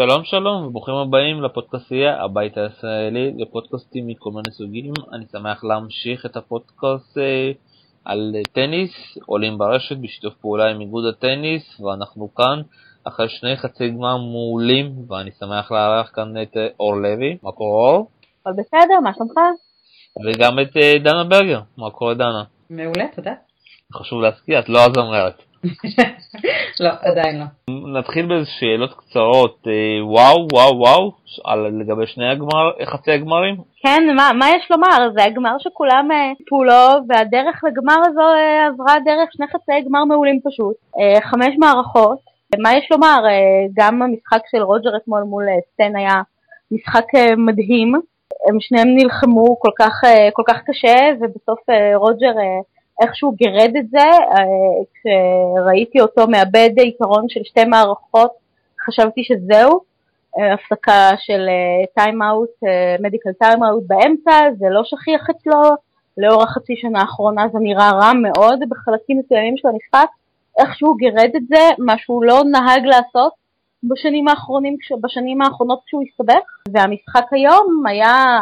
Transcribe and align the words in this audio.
שלום 0.00 0.24
שלום 0.24 0.66
וברוכים 0.66 0.94
הבאים 0.94 1.42
לפודקאסייה 1.42 2.22
הבית 2.22 2.58
הישראלי 2.58 3.32
לפודקאסטים 3.36 4.06
מכל 4.06 4.30
מיני 4.30 4.50
סוגים. 4.50 4.92
אני 5.12 5.24
שמח 5.32 5.64
להמשיך 5.64 6.26
את 6.26 6.36
הפודקאסט 6.36 7.18
אה, 7.18 7.50
על 8.04 8.36
טניס, 8.52 8.90
עולים 9.26 9.58
ברשת 9.58 9.96
בשיתוף 9.96 10.34
פעולה 10.34 10.70
עם 10.70 10.80
איגוד 10.80 11.04
הטניס 11.06 11.80
ואנחנו 11.80 12.34
כאן 12.34 12.60
אחרי 13.04 13.28
שני 13.28 13.56
חצי 13.56 13.90
גמר 13.90 14.16
מעולים 14.16 14.92
ואני 15.08 15.30
שמח 15.30 15.72
לארח 15.72 16.10
כאן 16.14 16.42
את 16.42 16.56
אה, 16.56 16.66
אור 16.80 16.96
לוי. 16.96 17.36
מה 17.42 17.52
קורה 17.52 17.90
אור? 17.90 18.10
הכל 18.40 18.52
בסדר, 18.52 19.00
מה 19.04 19.14
שלומך? 19.14 19.34
וגם 20.26 20.58
את 20.60 20.76
אה, 20.76 20.94
דנה 21.04 21.24
ברגר. 21.24 21.60
מה 21.78 21.90
קורה 21.90 22.14
דנה? 22.14 22.42
מעולה, 22.70 23.04
תודה. 23.16 23.32
חשוב 23.94 24.22
להזכיר, 24.22 24.58
את 24.58 24.68
לא 24.68 24.78
הזמרת. 24.80 25.49
לא, 26.80 26.90
עדיין 27.02 27.38
לא. 27.38 27.44
נתחיל 27.98 28.26
בשאלות 28.26 28.94
קצרות. 28.94 29.58
אה, 29.66 30.04
וואו, 30.04 30.46
וואו, 30.52 30.78
וואו, 30.78 31.12
על, 31.44 31.80
לגבי 31.80 32.06
שני 32.06 32.28
הגמר, 32.28 32.70
חצי 32.84 33.10
הגמרים? 33.12 33.56
כן, 33.82 34.02
מה, 34.16 34.30
מה 34.38 34.50
יש 34.50 34.70
לומר? 34.70 35.10
זה 35.16 35.24
הגמר 35.24 35.56
שכולם 35.58 36.08
טיפו 36.38 36.64
לו, 36.64 36.88
והדרך 37.08 37.64
לגמר 37.64 37.98
הזו 38.06 38.20
אה, 38.20 38.66
עברה 38.66 38.94
דרך 39.04 39.28
שני 39.32 39.46
חצי 39.46 39.72
גמר 39.88 40.04
מעולים 40.04 40.40
פשוט. 40.44 40.76
אה, 40.98 41.20
חמש 41.20 41.54
מערכות. 41.58 42.18
מה 42.58 42.74
יש 42.74 42.88
לומר? 42.90 43.24
גם 43.74 44.02
המשחק 44.02 44.40
של 44.50 44.62
רוג'ר 44.62 44.96
אתמול 44.96 45.22
מול 45.22 45.44
סטן 45.72 45.96
היה 45.96 46.22
משחק 46.70 47.04
מדהים. 47.36 47.92
הם 48.48 48.60
שניהם 48.60 48.88
נלחמו 48.96 49.60
כל 49.60 49.70
כך, 49.78 49.92
כל 50.32 50.42
כך 50.46 50.56
קשה, 50.66 50.96
ובסוף 51.20 51.58
רוג'ר 51.94 52.32
איכשהו 53.00 53.32
גירד 53.32 53.72
את 53.78 53.90
זה, 53.90 53.98
אה, 53.98 54.44
כשראיתי 54.94 56.00
אותו 56.00 56.26
מאבד 56.26 56.70
יתרון 56.78 57.28
של 57.28 57.40
שתי 57.44 57.64
מערכות, 57.64 58.30
חשבתי 58.86 59.24
שזהו, 59.24 59.80
אה, 60.38 60.54
הפסקה 60.54 61.10
של 61.18 61.46
טיים 61.94 62.22
אאוט, 62.22 62.50
מדיקל 63.00 63.32
טיים 63.38 63.64
אאוט 63.64 63.82
באמצע, 63.86 64.30
זה 64.58 64.66
לא 64.70 64.82
שכיח 64.84 65.30
אצלו, 65.30 65.62
לאור 66.18 66.42
החצי 66.42 66.76
שנה 66.76 67.00
האחרונה 67.00 67.42
זה 67.52 67.58
נראה 67.58 67.90
רע 67.90 68.12
מאוד 68.12 68.58
בחלקים 68.68 69.18
מסוימים 69.18 69.56
של 69.56 69.68
המשחק, 69.68 70.08
איכשהו 70.58 70.94
גירד 70.94 71.30
את 71.36 71.42
זה, 71.48 71.68
מה 71.78 71.94
שהוא 71.98 72.24
לא 72.24 72.42
נהג 72.52 72.84
לעשות 72.84 73.32
בשנים 73.84 74.28
האחרונים, 74.28 74.76
בשנים 75.00 75.42
האחרונות 75.42 75.80
כשהוא 75.86 76.02
הסתבך, 76.02 76.44
והמשחק 76.72 77.24
היום 77.32 77.86
היה, 77.86 78.40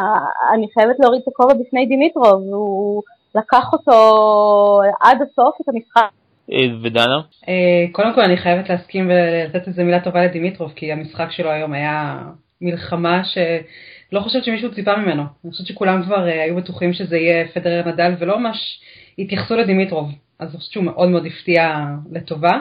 אני 0.53 0.67
חייבת 0.73 0.95
להוריד 0.99 1.21
את 1.21 1.27
הכובע 1.27 1.53
בפני 1.53 1.85
דימיטרוב, 1.85 2.41
הוא 2.53 3.03
לקח 3.35 3.73
אותו 3.73 4.81
עד 5.01 5.17
הסוף 5.21 5.55
את 5.61 5.69
המשחק. 5.69 6.09
אה, 6.51 6.57
ודנה? 6.83 7.21
אה, 7.49 7.85
קודם 7.91 8.13
כל 8.15 8.21
אני 8.21 8.37
חייבת 8.37 8.69
להסכים 8.69 9.09
ולתת 9.09 9.67
איזה 9.67 9.83
מילה 9.83 9.99
טובה 9.99 10.23
לדימיטרוב, 10.23 10.73
כי 10.75 10.91
המשחק 10.91 11.31
שלו 11.31 11.49
היום 11.49 11.73
היה 11.73 12.19
מלחמה 12.61 13.21
שלא 13.23 14.19
חושבת 14.19 14.43
שמישהו 14.43 14.73
ציפה 14.73 14.95
ממנו. 14.95 15.23
אני 15.43 15.51
חושבת 15.51 15.67
שכולם 15.67 16.03
כבר 16.03 16.27
אה, 16.27 16.43
היו 16.43 16.55
בטוחים 16.55 16.93
שזה 16.93 17.17
יהיה 17.17 17.47
פדרר 17.47 17.87
נדל 17.87 18.13
ולא 18.19 18.39
ממש 18.39 18.81
התייחסו 19.19 19.55
לדימיטרוב. 19.55 20.09
אז 20.39 20.49
אני 20.49 20.57
חושבת 20.57 20.73
שהוא 20.73 20.83
מאוד 20.83 21.09
מאוד 21.09 21.25
הפתיע 21.25 21.85
לטובה, 22.11 22.59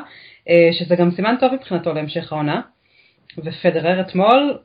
שזה 0.72 0.97
גם 0.97 1.10
סימן 1.10 1.34
טוב 1.41 1.55
מבחינתו 1.55 1.92
להמשך 1.92 2.32
העונה. 2.32 2.60
ופדרר 3.38 4.00
אתמול 4.00 4.58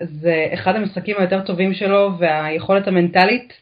זה 0.00 0.46
אחד 0.54 0.76
המשחקים 0.76 1.16
היותר 1.18 1.40
טובים 1.40 1.74
שלו 1.74 2.10
והיכולת 2.18 2.88
המנטלית 2.88 3.52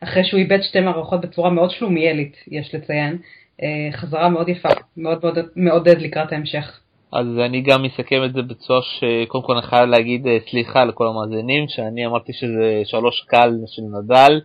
אחרי 0.00 0.24
שהוא 0.24 0.40
איבד 0.40 0.62
שתי 0.62 0.80
מערכות 0.80 1.20
בצורה 1.20 1.50
מאוד 1.50 1.70
שלומיאלית, 1.70 2.36
יש 2.50 2.74
לציין, 2.74 3.18
אה, 3.62 3.92
חזרה 3.92 4.28
מאוד 4.28 4.48
יפה, 4.48 4.68
מאוד 4.96 5.18
מאוד 5.22 5.38
מעודד 5.56 6.00
לקראת 6.00 6.32
ההמשך. 6.32 6.80
אז 7.12 7.26
אני 7.46 7.60
גם 7.60 7.84
אסכם 7.84 8.24
את 8.24 8.32
זה 8.32 8.42
בצורה 8.42 8.80
שקודם 8.82 9.44
כל 9.44 9.52
אני 9.52 9.62
חייב 9.62 9.88
להגיד 9.88 10.26
אה, 10.26 10.38
סליחה 10.50 10.84
לכל 10.84 11.06
המאזינים, 11.06 11.68
שאני 11.68 12.06
אמרתי 12.06 12.32
שזה 12.32 12.82
שלוש 12.84 13.24
קל 13.28 13.50
של 13.66 13.82
נדל, 13.82 14.40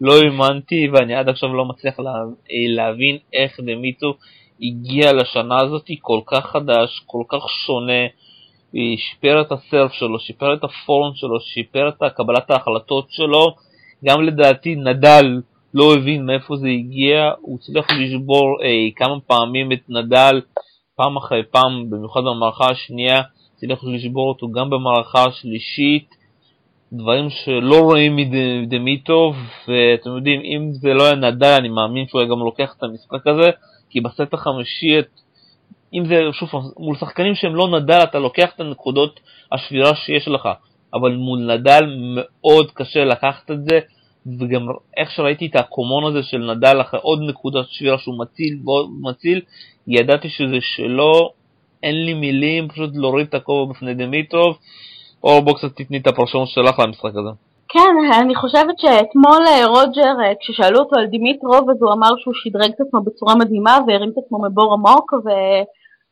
לא 0.00 0.12
האמנתי 0.18 0.88
ואני 0.92 1.14
עד 1.14 1.28
עכשיו 1.28 1.54
לא 1.54 1.64
מצליח 1.64 2.00
לה, 2.00 2.10
אה, 2.10 2.74
להבין 2.74 3.18
איך 3.32 3.60
דמיטו 3.60 4.14
הגיע 4.62 5.12
לשנה 5.12 5.60
הזאת 5.60 5.86
כל 6.00 6.20
כך 6.26 6.46
חדש, 6.46 7.02
כל 7.06 7.22
כך 7.28 7.48
שונה, 7.66 8.06
שיפר 8.96 9.40
את 9.40 9.52
הסרף 9.52 9.92
שלו, 9.92 10.18
שיפר 10.18 10.54
את 10.54 10.64
הפורום 10.64 11.12
שלו, 11.14 11.40
שיפר 11.40 11.88
את 11.88 12.02
קבלת 12.16 12.50
ההחלטות 12.50 13.06
שלו, 13.10 13.54
גם 14.04 14.22
לדעתי 14.22 14.74
נדל 14.74 15.40
לא 15.74 15.94
הבין 15.94 16.26
מאיפה 16.26 16.56
זה 16.56 16.68
הגיע, 16.68 17.30
הוא 17.40 17.58
הצליח 17.60 17.86
לשבור 17.90 18.62
אי, 18.62 18.90
אה, 18.90 18.94
כמה 18.96 19.20
פעמים 19.26 19.72
את 19.72 19.80
נדל, 19.88 20.40
פעם 20.96 21.16
אחרי 21.16 21.42
פעם, 21.50 21.90
במיוחד 21.90 22.20
במערכה 22.20 22.70
השנייה, 22.70 23.22
הצליח 23.56 23.84
לשבור 23.84 24.28
אותו 24.28 24.50
גם 24.50 24.70
במערכה 24.70 25.24
השלישית, 25.24 26.08
דברים 26.92 27.30
שלא 27.30 27.80
רואים 27.80 28.16
מדמיטוב, 28.16 29.36
ואתם 29.68 30.10
יודעים, 30.16 30.40
אם 30.40 30.72
זה 30.72 30.88
לא 30.94 31.02
היה 31.02 31.14
נדל, 31.14 31.54
אני 31.58 31.68
מאמין 31.68 32.06
שהוא 32.06 32.20
היה 32.20 32.30
גם 32.30 32.38
לוקח 32.38 32.74
את 32.78 32.82
המשחק 32.82 33.26
הזה, 33.26 33.50
כי 33.90 34.00
בסט 34.00 34.34
החמישי, 34.34 34.98
אם 35.94 36.06
זה, 36.06 36.22
שוב, 36.32 36.50
מול 36.78 36.96
שחקנים 36.96 37.34
שהם 37.34 37.54
לא 37.54 37.68
נדל, 37.68 38.00
אתה 38.02 38.18
לוקח 38.18 38.54
את 38.54 38.60
הנקודות 38.60 39.20
השבירה 39.52 39.94
שיש 39.96 40.28
לך. 40.28 40.48
אבל 41.00 41.16
מול 41.16 41.54
נדל 41.54 41.84
מאוד 42.14 42.70
קשה 42.70 43.04
לקחת 43.04 43.50
את 43.50 43.64
זה, 43.64 43.80
וגם 44.38 44.66
איך 44.96 45.10
שראיתי 45.10 45.46
את 45.46 45.56
הקומון 45.56 46.04
הזה 46.04 46.22
של 46.22 46.38
נדל 46.38 46.80
אחרי 46.80 47.00
עוד 47.02 47.20
נקודת 47.28 47.64
שבירה 47.68 47.98
שהוא 47.98 48.18
מציל 48.18 48.58
ועוד 48.64 48.90
מציל, 49.00 49.40
ידעתי 49.86 50.28
שזה 50.28 50.58
שלו, 50.60 51.30
אין 51.82 52.04
לי 52.04 52.14
מילים, 52.14 52.68
פשוט 52.68 52.90
להוריד 52.94 53.26
את 53.26 53.34
הכובע 53.34 53.72
בפני 53.72 53.94
דמיטרוב, 53.94 54.56
או 55.24 55.42
בוא 55.42 55.54
קצת 55.54 55.76
תתני 55.76 55.98
את 55.98 56.06
הפרשנות 56.06 56.48
שלך 56.48 56.78
למשחק 56.78 57.10
הזה. 57.10 57.30
כן, 57.68 57.94
אני 58.20 58.34
חושבת 58.34 58.78
שאתמול 58.78 59.42
אה, 59.48 59.66
רוג'ר, 59.66 60.14
אה, 60.24 60.32
כששאלו 60.40 60.78
אותו 60.78 61.00
על 61.00 61.06
דימיטרוב, 61.06 61.70
אז 61.70 61.76
הוא 61.82 61.92
אמר 61.92 62.08
שהוא 62.18 62.34
שדרג 62.34 62.70
את 62.74 62.80
עצמו 62.80 63.00
בצורה 63.00 63.34
מדהימה 63.34 63.78
והרים 63.86 64.10
את 64.10 64.18
עצמו 64.24 64.38
מבור 64.42 64.72
עמוק, 64.72 65.12
ו... 65.12 65.28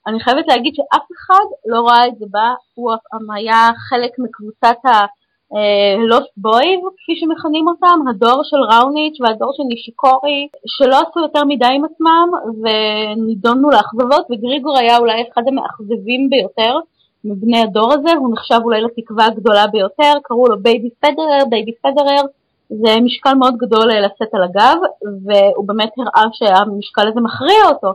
אני 0.06 0.20
חייבת 0.20 0.48
להגיד 0.48 0.74
שאף 0.74 1.06
אחד 1.16 1.44
לא 1.66 1.80
ראה 1.80 2.06
את 2.06 2.18
זה 2.18 2.26
בה, 2.30 2.54
הוא 2.74 2.92
היה 3.34 3.70
חלק 3.88 4.10
מקבוצת 4.18 4.76
ה-Lost 4.84 6.32
Boys, 6.46 6.82
כפי 6.96 7.12
שמכנים 7.20 7.68
אותם, 7.68 7.98
הדור 8.10 8.42
של 8.44 8.56
ראוניץ' 8.56 9.20
והדור 9.20 9.52
של 9.56 9.62
נישיקורי, 9.62 10.48
שלא 10.66 10.96
עשו 10.96 11.20
יותר 11.20 11.44
מדי 11.44 11.72
עם 11.74 11.84
עצמם 11.84 12.28
ונידונו 12.62 13.70
לאכזבות, 13.70 14.26
וגריגור 14.30 14.78
היה 14.78 14.98
אולי 14.98 15.24
אחד 15.32 15.42
המאכזבים 15.46 16.30
ביותר 16.30 16.78
מבני 17.24 17.62
הדור 17.62 17.92
הזה, 17.92 18.12
הוא 18.18 18.32
נחשב 18.32 18.60
אולי 18.64 18.80
לתקווה 18.80 19.26
הגדולה 19.26 19.66
ביותר, 19.66 20.12
קראו 20.22 20.46
לו 20.46 20.62
baby 20.62 20.90
פדרר, 21.00 21.44
baby 21.50 21.72
פדרר, 21.82 22.22
זה 22.68 23.00
משקל 23.00 23.34
מאוד 23.34 23.56
גדול 23.56 23.86
לשאת 24.04 24.34
על 24.34 24.42
הגב, 24.42 24.76
והוא 25.24 25.68
באמת 25.68 25.90
הראה 25.98 26.28
שהמשקל 26.32 27.08
הזה 27.08 27.20
מכריע 27.20 27.64
אותו. 27.68 27.92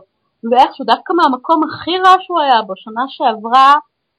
ואיכשהו 0.50 0.84
דווקא 0.84 1.12
מהמקום 1.12 1.60
הכי 1.64 1.98
רע 1.98 2.14
שהוא 2.20 2.40
היה 2.40 2.62
בו, 2.62 2.72
שנה 2.76 3.04
שעברה 3.08 3.74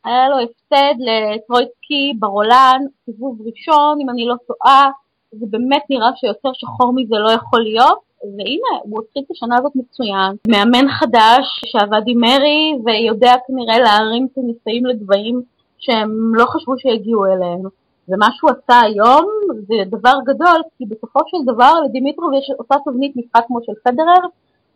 היה 0.06 0.30
לו 0.30 0.36
הפסד 0.40 0.96
לטרויצקי 1.00 2.14
ברולן, 2.20 2.80
סיבוב 3.06 3.38
ראשון 3.46 3.98
אם 4.02 4.10
אני 4.10 4.26
לא 4.26 4.36
טועה, 4.48 4.90
זה 5.32 5.46
באמת 5.50 5.84
נראה 5.90 6.10
שיותר 6.16 6.50
שחור 6.54 6.94
מזה 6.96 7.16
לא 7.16 7.32
יכול 7.32 7.62
להיות, 7.62 8.00
והנה 8.24 8.82
הוא 8.84 9.02
התחיל 9.04 9.24
את 9.26 9.32
השנה 9.32 9.56
הזאת 9.58 9.72
מצוין, 9.76 10.36
מאמן 10.48 10.90
חדש 11.00 11.46
שעבד 11.66 12.02
עם 12.08 12.20
מרי 12.20 12.74
ויודע 12.86 13.34
כנראה 13.48 13.80
להרים 13.80 14.28
את 14.32 14.38
הניסאים 14.38 14.86
לגבהים 14.86 15.42
שהם 15.78 16.36
לא 16.36 16.46
חשבו 16.46 16.74
שיגיעו 16.78 17.26
אליהם. 17.26 17.62
ומה 18.10 18.28
שהוא 18.32 18.52
עשה 18.52 18.80
היום 18.80 19.26
זה 19.52 19.76
דבר 19.86 20.14
גדול, 20.26 20.62
כי 20.78 20.86
בסופו 20.86 21.20
של 21.28 21.54
דבר 21.54 21.74
לדימיטרוב 21.86 22.34
יש 22.34 22.52
אותה 22.60 22.76
תבנית 22.86 23.16
משחק 23.16 23.44
כמו 23.48 23.60
של 23.66 23.74
פדרר, 23.84 24.28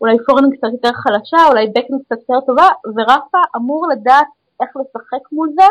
אולי 0.01 0.18
פורן 0.27 0.51
קצת 0.51 0.68
יותר 0.71 0.94
חלשה, 0.94 1.38
אולי 1.50 1.68
בקן 1.68 1.94
קצת 2.06 2.18
יותר 2.30 2.45
טובה, 2.45 2.68
ורפה 2.86 3.38
אמור 3.56 3.88
לדעת 3.92 4.27
איך 4.62 4.69
לשחק 4.75 5.31
מול 5.31 5.50
זה, 5.56 5.68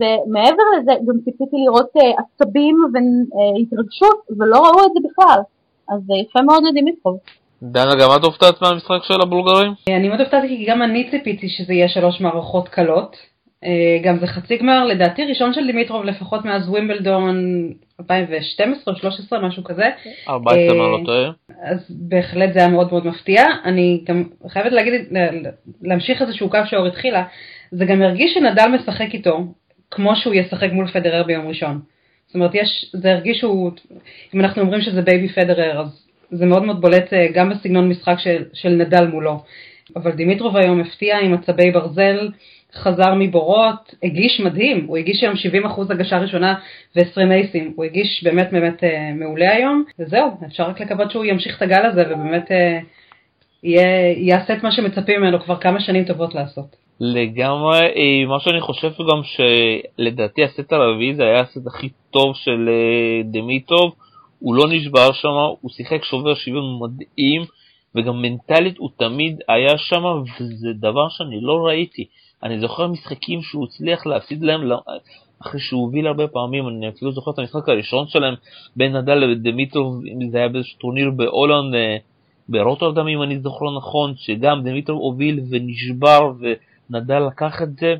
ומעבר 0.00 0.62
לזה 0.78 0.92
גם 1.08 1.18
ציפיתי 1.24 1.56
לראות 1.64 1.90
uh, 1.96 2.22
עצבים 2.22 2.76
והתרגשות, 2.92 4.18
ולא 4.38 4.56
ראו 4.56 4.86
את 4.86 4.90
זה 4.94 5.08
בכלל, 5.08 5.40
אז 5.88 6.00
uh, 6.10 6.16
יפה 6.28 6.42
מאוד 6.42 6.62
לדימיטרוב. 6.68 7.18
דנה, 7.62 7.94
גם 7.94 8.08
את 8.16 8.24
הופתעת 8.24 8.62
מהמשחק 8.62 9.02
של 9.02 9.20
הבולגרים? 9.22 9.72
אני 9.88 10.08
מאוד 10.08 10.20
הופתעתי 10.20 10.48
כי 10.48 10.66
גם 10.68 10.82
אני 10.82 11.10
ציפיתי 11.10 11.48
שזה 11.48 11.72
יהיה 11.72 11.88
שלוש 11.88 12.20
מערכות 12.20 12.68
קלות. 12.68 13.16
אה, 13.64 13.98
גם 14.02 14.18
זה 14.18 14.26
חצי 14.26 14.56
גמר, 14.56 14.84
לדעתי 14.84 15.24
ראשון 15.24 15.54
של 15.54 15.66
דימיטרוב 15.66 16.04
לפחות 16.04 16.44
מאז 16.44 16.68
ווימבלדון 16.68 17.36
2012 18.00 18.82
או 18.86 18.92
2013, 18.92 19.48
משהו 19.48 19.64
כזה. 19.64 19.88
14 20.28 20.76
אם 20.76 20.88
לא 20.88 21.00
טועה. 21.04 21.30
אז 21.62 21.78
בהחלט 21.90 22.52
זה 22.52 22.58
היה 22.58 22.68
מאוד 22.68 22.88
מאוד 22.90 23.06
מפתיע. 23.06 23.44
אני 23.64 24.04
גם 24.04 24.24
חייבת 24.48 24.72
להגיד, 24.72 24.92
להמשיך 25.82 26.22
איזשהו 26.22 26.50
קו 26.50 26.58
שאור 26.66 26.86
התחילה, 26.86 27.24
זה 27.70 27.84
גם 27.84 28.02
הרגיש 28.02 28.34
שנדל 28.34 28.66
משחק 28.74 29.14
איתו 29.14 29.46
כמו 29.90 30.16
שהוא 30.16 30.34
ישחק 30.34 30.72
מול 30.72 30.86
פדרר 30.86 31.22
ביום 31.22 31.48
ראשון. 31.48 31.80
זאת 32.26 32.34
אומרת, 32.34 32.54
יש, 32.54 32.90
זה 32.92 33.12
הרגיש 33.12 33.38
שהוא, 33.38 33.70
אם 34.34 34.40
אנחנו 34.40 34.62
אומרים 34.62 34.80
שזה 34.80 35.02
בייבי 35.02 35.28
פדרר, 35.28 35.80
אז 35.80 36.06
זה 36.30 36.46
מאוד 36.46 36.62
מאוד 36.62 36.80
בולט 36.80 37.12
אה, 37.12 37.26
גם 37.34 37.50
בסגנון 37.50 37.88
משחק 37.88 38.16
של, 38.18 38.44
של 38.54 38.68
נדל 38.68 39.06
מולו. 39.06 39.42
אבל 39.96 40.10
דימיטרוב 40.10 40.56
היום 40.56 40.80
הפתיע 40.80 41.18
עם 41.18 41.34
עצבי 41.34 41.70
ברזל, 41.70 42.28
חזר 42.78 43.14
מבורות, 43.14 43.94
הגיש 44.02 44.40
מדהים, 44.40 44.86
הוא 44.86 44.96
הגיש 44.96 45.22
היום 45.22 45.34
70% 45.64 45.92
הגשה 45.92 46.18
ראשונה 46.18 46.54
ו-20 46.96 47.30
אייסים, 47.30 47.72
הוא 47.76 47.84
הגיש 47.84 48.24
באמת 48.24 48.48
באמת 48.52 48.84
אה, 48.84 49.12
מעולה 49.14 49.52
היום, 49.52 49.84
וזהו, 49.98 50.30
אפשר 50.46 50.62
רק 50.62 50.80
לקוות 50.80 51.10
שהוא 51.10 51.24
ימשיך 51.24 51.56
את 51.56 51.62
הגל 51.62 51.86
הזה 51.86 52.02
ובאמת 52.02 52.50
אה, 52.50 52.78
יהיה, 53.62 54.12
יעשה 54.16 54.54
את 54.54 54.62
מה 54.62 54.72
שמצפים 54.72 55.20
ממנו 55.20 55.40
כבר 55.40 55.56
כמה 55.56 55.80
שנים 55.80 56.04
טובות 56.04 56.34
לעשות. 56.34 56.76
לגמרי, 57.00 57.80
אה, 57.80 58.26
מה 58.28 58.40
שאני 58.40 58.60
חושב 58.60 58.88
גם 58.88 59.20
שלדעתי 59.22 60.44
הסט 60.44 60.72
הרביעי 60.72 61.14
זה 61.14 61.22
היה 61.22 61.40
הסט 61.40 61.66
הכי 61.66 61.88
טוב 62.10 62.36
של 62.36 62.68
אה, 62.68 63.22
דמיטוב, 63.24 63.94
הוא 64.38 64.54
לא 64.54 64.64
נשבר 64.70 65.12
שם, 65.12 65.28
הוא 65.60 65.70
שיחק 65.70 66.04
שובר 66.04 66.34
שוויון 66.34 66.78
מדהים, 66.82 67.42
וגם 67.94 68.22
מנטלית 68.22 68.78
הוא 68.78 68.90
תמיד 68.98 69.40
היה 69.48 69.78
שם, 69.78 70.04
וזה 70.40 70.68
דבר 70.74 71.08
שאני 71.08 71.38
לא 71.40 71.66
ראיתי. 71.66 72.04
אני 72.42 72.60
זוכר 72.60 72.86
משחקים 72.86 73.42
שהוא 73.42 73.64
הצליח 73.64 74.06
להפסיד 74.06 74.42
להם 74.42 74.60
אחרי 75.42 75.60
שהוא 75.60 75.82
הוביל 75.82 76.06
הרבה 76.06 76.28
פעמים, 76.28 76.68
אני 76.68 76.88
אפילו 76.88 77.12
זוכר 77.12 77.30
את 77.30 77.38
המשחק 77.38 77.68
הראשון 77.68 78.06
שלהם 78.08 78.34
בין 78.76 78.96
נדל 78.96 79.14
לדמיטרוב, 79.14 80.02
אם 80.06 80.30
זה 80.30 80.38
היה 80.38 80.48
באיזשהו 80.48 80.78
טורניר 80.78 81.10
בהולנד, 81.10 81.74
אה, 81.74 81.96
ברוטרדם 82.48 83.08
אם 83.08 83.22
אני 83.22 83.38
זוכר 83.40 83.76
נכון, 83.76 84.14
שגם 84.16 84.62
דמיטרוב 84.64 85.00
הוביל 85.00 85.40
ונשבר 85.50 86.32
ונדל 86.40 87.18
לקח 87.18 87.62
את 87.62 87.76
זה. 87.76 87.94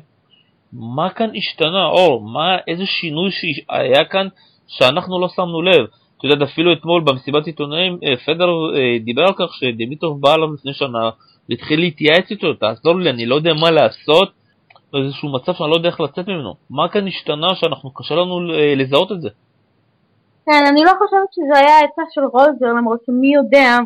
מה 0.73 1.09
כאן 1.09 1.29
השתנה, 1.35 1.85
אור? 1.85 2.21
מה, 2.21 2.57
איזה 2.67 2.85
שינוי 2.85 3.29
שהיה 3.31 4.05
כאן 4.05 4.27
שאנחנו 4.67 5.21
לא 5.21 5.27
שמנו 5.27 5.61
לב? 5.61 5.85
אתה 6.17 6.27
יודע, 6.27 6.45
אפילו 6.45 6.73
אתמול 6.73 7.01
במסיבת 7.03 7.45
עיתונאים, 7.45 7.97
אה, 8.03 8.17
פדר 8.17 8.49
אה, 8.75 8.97
דיבר 8.99 9.21
על 9.21 9.33
כך 9.33 9.53
שדמיטרוב 9.53 10.21
בא 10.21 10.35
אליו 10.35 10.53
לפני 10.53 10.73
שנה 10.73 11.09
והתחיל 11.49 11.79
להתייעץ 11.79 12.25
איתו, 12.31 12.53
תעזור 12.53 12.95
לי, 12.95 13.09
אני 13.09 13.25
לא 13.25 13.35
יודע 13.35 13.53
מה 13.53 13.71
לעשות, 13.71 14.29
באיזשהו 14.93 15.33
מצב 15.33 15.53
שאני 15.53 15.69
לא 15.69 15.75
יודע 15.75 15.89
איך 15.89 15.99
לצאת 16.01 16.27
ממנו. 16.27 16.53
מה 16.69 16.89
כאן 16.89 17.07
השתנה 17.07 17.47
שאנחנו, 17.55 17.93
קשה 17.93 18.15
לנו 18.15 18.53
אה, 18.53 18.73
לזהות 18.75 19.11
את 19.11 19.21
זה? 19.21 19.29
כן, 20.45 20.63
אני 20.71 20.83
לא 20.83 20.91
חושבת 20.99 21.33
שזה 21.35 21.59
היה 21.59 21.77
עצה 21.79 22.01
של 22.13 22.21
רוזר, 22.21 22.73
למרות 22.77 22.99
שמי 23.05 23.33
יודע, 23.33 23.77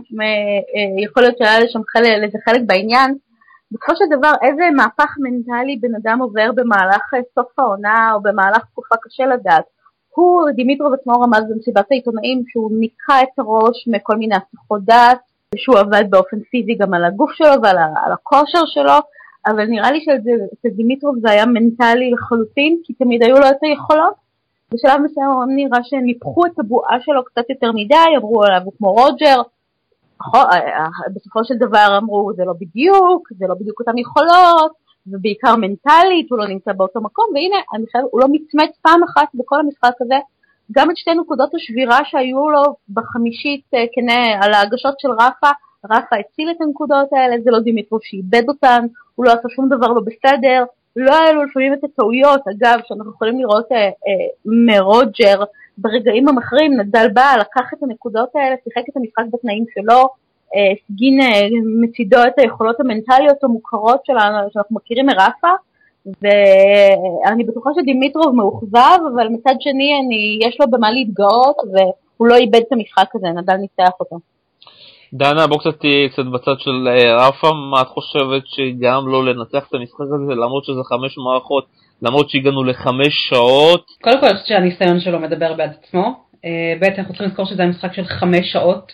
יכול 1.03 1.23
להיות 1.23 1.37
שהיה 1.37 1.59
לשם 1.59 1.81
חלק, 1.93 2.11
לזה 2.23 2.37
חלק 2.45 2.61
בעניין. 2.67 3.15
בסופו 3.71 3.93
של 3.95 4.17
דבר, 4.17 4.31
איזה 4.41 4.63
מהפך 4.75 5.11
מנטלי 5.19 5.75
בן 5.81 5.95
אדם 5.95 6.19
עובר 6.19 6.49
במהלך 6.55 7.03
סוף 7.35 7.59
העונה 7.59 8.13
או 8.13 8.21
במהלך 8.21 8.63
תקופה 8.71 8.95
קשה 9.03 9.25
לדעת. 9.25 9.63
הוא, 10.15 10.49
דימיטרוב 10.55 10.93
עצמו 10.93 11.13
רמז 11.13 11.43
במסיבת 11.49 11.85
העיתונאים 11.91 12.43
שהוא 12.47 12.71
ניקה 12.79 13.21
את 13.21 13.39
הראש 13.39 13.87
מכל 13.87 14.15
מיני 14.15 14.35
הסחות 14.35 14.81
דעת, 14.85 15.19
שהוא 15.57 15.79
עבד 15.79 16.03
באופן 16.09 16.39
פיזי 16.39 16.75
גם 16.75 16.93
על 16.93 17.05
הגוף 17.05 17.31
שלו 17.31 17.61
ועל 17.63 17.77
על 17.77 18.11
הכושר 18.13 18.65
שלו, 18.65 18.93
אבל 19.47 19.65
נראה 19.65 19.91
לי 19.91 19.99
שאצל 20.05 20.75
דימיטרוב 20.75 21.15
זה 21.21 21.31
היה 21.31 21.45
מנטלי 21.45 22.11
לחלוטין, 22.11 22.77
כי 22.83 22.93
תמיד 22.93 23.23
היו 23.23 23.35
לו 23.35 23.47
את 23.49 23.57
היכולות. 23.61 24.13
בשלב 24.73 25.01
מסוים 25.01 25.27
נראה 25.55 25.83
שניפחו 25.83 26.45
את 26.45 26.59
הבועה 26.59 26.97
שלו 27.01 27.25
קצת 27.25 27.49
יותר 27.49 27.71
מדי, 27.71 28.17
אמרו 28.17 28.43
עליו 28.43 28.61
הוא 28.63 28.73
כמו 28.77 28.91
רוג'ר, 28.93 29.41
בסופו 31.15 31.43
של 31.43 31.55
דבר 31.55 31.97
אמרו 31.97 32.31
זה 32.35 32.43
לא 32.45 32.53
בדיוק, 32.59 33.29
זה 33.37 33.45
לא 33.47 33.55
בדיוק 33.55 33.79
אותן 33.79 33.97
יכולות, 33.97 34.71
ובעיקר 35.07 35.55
מנטלית, 35.55 36.27
הוא 36.29 36.37
לא 36.37 36.47
נמצא 36.47 36.73
באותו 36.73 37.01
מקום, 37.01 37.25
והנה, 37.33 37.85
חייב, 37.91 38.05
הוא 38.11 38.21
לא 38.21 38.27
מצמץ 38.31 38.77
פעם 38.81 39.03
אחת 39.03 39.27
בכל 39.33 39.59
המשחק 39.59 40.01
הזה, 40.01 40.15
גם 40.71 40.91
את 40.91 40.97
שתי 40.97 41.13
נקודות 41.13 41.55
השבירה 41.55 41.99
שהיו 42.05 42.49
לו 42.49 42.75
בחמישית 42.93 43.63
אה, 43.73 43.85
כנה 43.93 44.45
על 44.45 44.53
ההגשות 44.53 44.99
של 44.99 45.11
רפה, 45.11 45.51
רפה 45.85 46.15
הציל 46.15 46.51
את 46.51 46.61
הנקודות 46.61 47.07
האלה, 47.13 47.35
זה 47.43 47.51
לא 47.51 47.59
דימיטרוב 47.59 48.01
שאיבד 48.03 48.49
אותן, 48.49 48.85
הוא 49.15 49.25
לא 49.25 49.31
עשה 49.31 49.49
שום 49.55 49.69
דבר 49.69 49.87
לא 49.87 50.01
בסדר, 50.01 50.63
לא 50.95 51.15
היה 51.15 51.31
לו 51.31 51.43
לפעמים 51.43 51.73
את 51.73 51.83
הטעויות, 51.83 52.41
אגב, 52.47 52.79
שאנחנו 52.87 53.11
יכולים 53.11 53.39
לראות 53.39 53.71
אה, 53.71 53.77
אה, 53.77 53.91
מרוג'ר 54.45 55.43
ברגעים 55.77 56.27
המכריעים, 56.27 56.79
נדל 56.79 57.07
בא, 57.13 57.33
לקח 57.39 57.73
את 57.73 57.83
הנקודות 57.83 58.29
האלה, 58.35 58.55
שיחק 58.63 58.89
את 58.89 58.97
המשחק 58.97 59.23
בתנאים 59.33 59.65
שלו, 59.73 60.09
הפגין 60.53 61.21
אה, 61.21 61.47
מצידו 61.81 62.17
את 62.27 62.39
היכולות 62.39 62.79
המנטליות 62.79 63.43
המוכרות 63.43 64.05
שלנו, 64.05 64.37
שאנחנו 64.53 64.75
מכירים 64.75 65.05
מרפה, 65.05 65.53
ואני 66.05 67.43
בטוחה 67.43 67.69
שדימיטרוב 67.75 68.35
מאוכזב, 68.35 68.99
אבל 69.15 69.27
מצד 69.27 69.55
שני 69.59 69.91
אני, 70.05 70.39
יש 70.47 70.57
לו 70.59 70.71
במה 70.71 70.91
להתגאות, 70.91 71.55
והוא 71.73 72.27
לא 72.27 72.35
איבד 72.35 72.61
את 72.67 72.71
המשחק 72.71 73.15
הזה, 73.15 73.27
נדל 73.27 73.53
ניצח 73.55 73.93
אותו. 73.99 74.19
דנה, 75.13 75.47
בוא 75.47 75.59
קצת 75.59 75.79
תהיי 75.79 76.09
קצת 76.09 76.25
בצד 76.25 76.59
של 76.59 76.87
אה, 76.87 77.27
רפה, 77.27 77.51
מה 77.71 77.81
את 77.81 77.87
חושבת 77.87 78.43
שגם 78.45 79.07
לא 79.07 79.25
לנצח 79.25 79.67
את 79.69 79.73
המשחק 79.73 80.01
הזה, 80.01 80.33
למרות 80.33 80.65
שזה 80.65 80.81
חמש 80.83 81.17
מערכות, 81.17 81.65
למרות 82.01 82.29
שהגענו 82.29 82.63
לחמש 82.63 83.29
שעות? 83.29 83.85
קודם 84.01 84.19
כל 84.19 84.25
אני 84.25 84.33
חושבת 84.33 84.47
שהניסיון 84.47 84.99
שלו 84.99 85.19
מדבר 85.19 85.53
בעד 85.53 85.71
עצמו, 85.83 86.13
אה, 86.45 86.73
ב' 86.79 86.83
אנחנו 86.83 87.13
צריכים 87.13 87.27
לזכור 87.27 87.45
שזה 87.45 87.61
היה 87.61 87.71
משחק 87.71 87.93
של 87.93 88.05
חמש 88.05 88.51
שעות, 88.51 88.91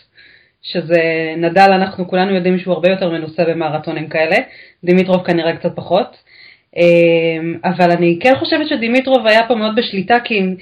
שזה 0.62 1.34
נדל, 1.36 1.70
אנחנו 1.72 2.08
כולנו 2.08 2.34
יודעים 2.34 2.58
שהוא 2.58 2.74
הרבה 2.74 2.90
יותר 2.90 3.10
מנוסה 3.10 3.44
במרתונים 3.44 4.08
כאלה, 4.08 4.36
דימיטרוב 4.84 5.22
כנראה 5.22 5.56
קצת 5.56 5.76
פחות. 5.76 6.29
אמ, 6.76 7.58
אבל 7.64 7.90
אני 7.90 8.18
כן 8.20 8.32
חושבת 8.38 8.68
שדימיטרוב 8.68 9.26
היה 9.26 9.48
פה 9.48 9.54
מאוד 9.54 9.76
בשליטה, 9.76 10.20
כי 10.24 10.38
אם 10.38 10.54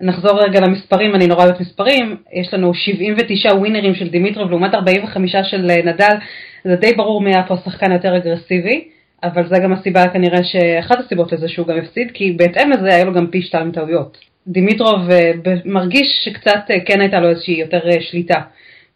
נחזור 0.00 0.42
רגע 0.42 0.60
למספרים, 0.60 1.14
אני 1.14 1.26
נורא 1.26 1.44
אוהבת 1.44 1.60
מספרים, 1.60 2.16
יש 2.32 2.54
לנו 2.54 2.74
79 2.74 3.54
ווינרים 3.54 3.94
של 3.94 4.08
דימיטרוב 4.08 4.50
לעומת 4.50 4.74
45 4.74 5.36
של 5.42 5.70
אה, 5.70 5.92
נדל, 5.92 6.16
זה 6.64 6.76
די 6.76 6.92
ברור 6.92 7.20
מי 7.20 7.34
היה 7.34 7.42
פה 7.42 7.54
השחקן 7.54 7.92
יותר 7.92 8.16
אגרסיבי, 8.16 8.88
אבל 9.22 9.48
זה 9.48 9.58
גם 9.58 9.72
הסיבה 9.72 10.08
כנראה 10.08 10.44
שאחת 10.44 10.98
הסיבות 10.98 11.32
לזה 11.32 11.48
שהוא 11.48 11.66
גם 11.66 11.78
הפסיד, 11.78 12.10
כי 12.14 12.32
בהתאם 12.32 12.70
לזה 12.70 12.94
היה 12.94 13.04
לו 13.04 13.12
גם 13.12 13.26
פי 13.26 13.42
שתיים 13.42 13.72
טעויות. 13.72 14.18
דימיטרוב 14.46 15.10
אה, 15.10 15.32
מרגיש 15.64 16.24
שקצת 16.24 16.70
אה, 16.70 16.80
כן 16.80 17.00
הייתה 17.00 17.20
לו 17.20 17.28
איזושהי 17.28 17.54
יותר 17.54 17.80
שליטה. 18.00 18.40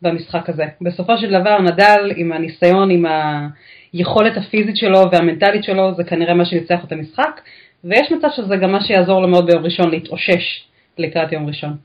במשחק 0.02 0.48
הזה. 0.48 0.64
בסופו 0.80 1.18
של 1.18 1.40
דבר 1.40 1.58
נדל 1.58 2.12
עם 2.16 2.32
הניסיון, 2.32 2.90
עם 2.90 3.04
היכולת 3.94 4.36
הפיזית 4.36 4.76
שלו 4.76 4.98
והמנטלית 5.12 5.64
שלו, 5.64 5.94
זה 5.96 6.04
כנראה 6.04 6.34
מה 6.34 6.44
שניצח 6.44 6.84
את 6.84 6.92
המשחק, 6.92 7.40
ויש 7.84 8.12
מצב 8.12 8.28
שזה 8.36 8.56
גם 8.56 8.72
מה 8.72 8.84
שיעזור 8.84 9.22
לו 9.22 9.28
מאוד 9.28 9.46
ביום 9.46 9.64
ראשון 9.64 9.90
להתאושש 9.90 10.64
לקראת 10.98 11.32
יום 11.32 11.46
ראשון. 11.46 11.76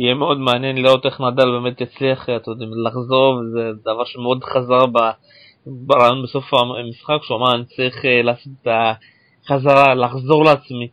יהיה 0.00 0.14
מאוד 0.14 0.38
מעניין 0.38 0.76
לראות 0.76 1.06
איך 1.06 1.20
נדל 1.20 1.50
באמת 1.50 1.80
יצליח 1.80 2.24
אתה 2.36 2.50
יודע, 2.50 2.66
לחזור, 2.84 3.42
זה 3.52 3.70
דבר 3.82 4.04
שמאוד 4.04 4.44
חזר 4.44 4.80
ברעיון 5.66 6.22
בסוף 6.22 6.54
המשחק, 6.54 7.22
שהוא 7.22 7.38
אמר 7.38 7.54
אני 7.54 7.64
צריך 7.64 8.04
אה, 8.04 8.22
לעשות 8.22 8.52
את 8.62 8.68
החזרה, 9.44 9.94
לחזור 9.94 10.44
לעצמי. 10.44 10.88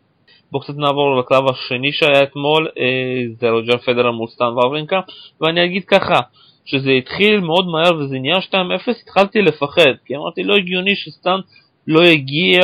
בואו 0.51 0.63
קצת 0.63 0.74
נעבור 0.77 1.20
לקרב 1.20 1.50
השני 1.50 1.92
שהיה 1.92 2.24
אתמול, 2.24 2.68
אה, 2.80 3.24
זה 3.39 3.50
רוג'ר 3.50 3.77
פדרר 3.77 4.12
מול 4.12 4.27
סטן 4.27 4.46
וברינקה, 4.46 5.00
ואני 5.42 5.65
אגיד 5.65 5.86
ככה, 5.86 6.20
שזה 6.65 6.89
התחיל 6.89 7.39
מאוד 7.39 7.67
מהר 7.67 7.95
וזה 7.98 8.19
נהיה 8.19 8.38
2-0, 8.38 8.53
התחלתי 9.01 9.41
לפחד, 9.41 9.93
כי 10.05 10.15
אמרתי 10.15 10.43
לא 10.43 10.55
הגיוני 10.55 10.95
שסטן 10.95 11.39
לא 11.88 12.05
יגיע 12.05 12.60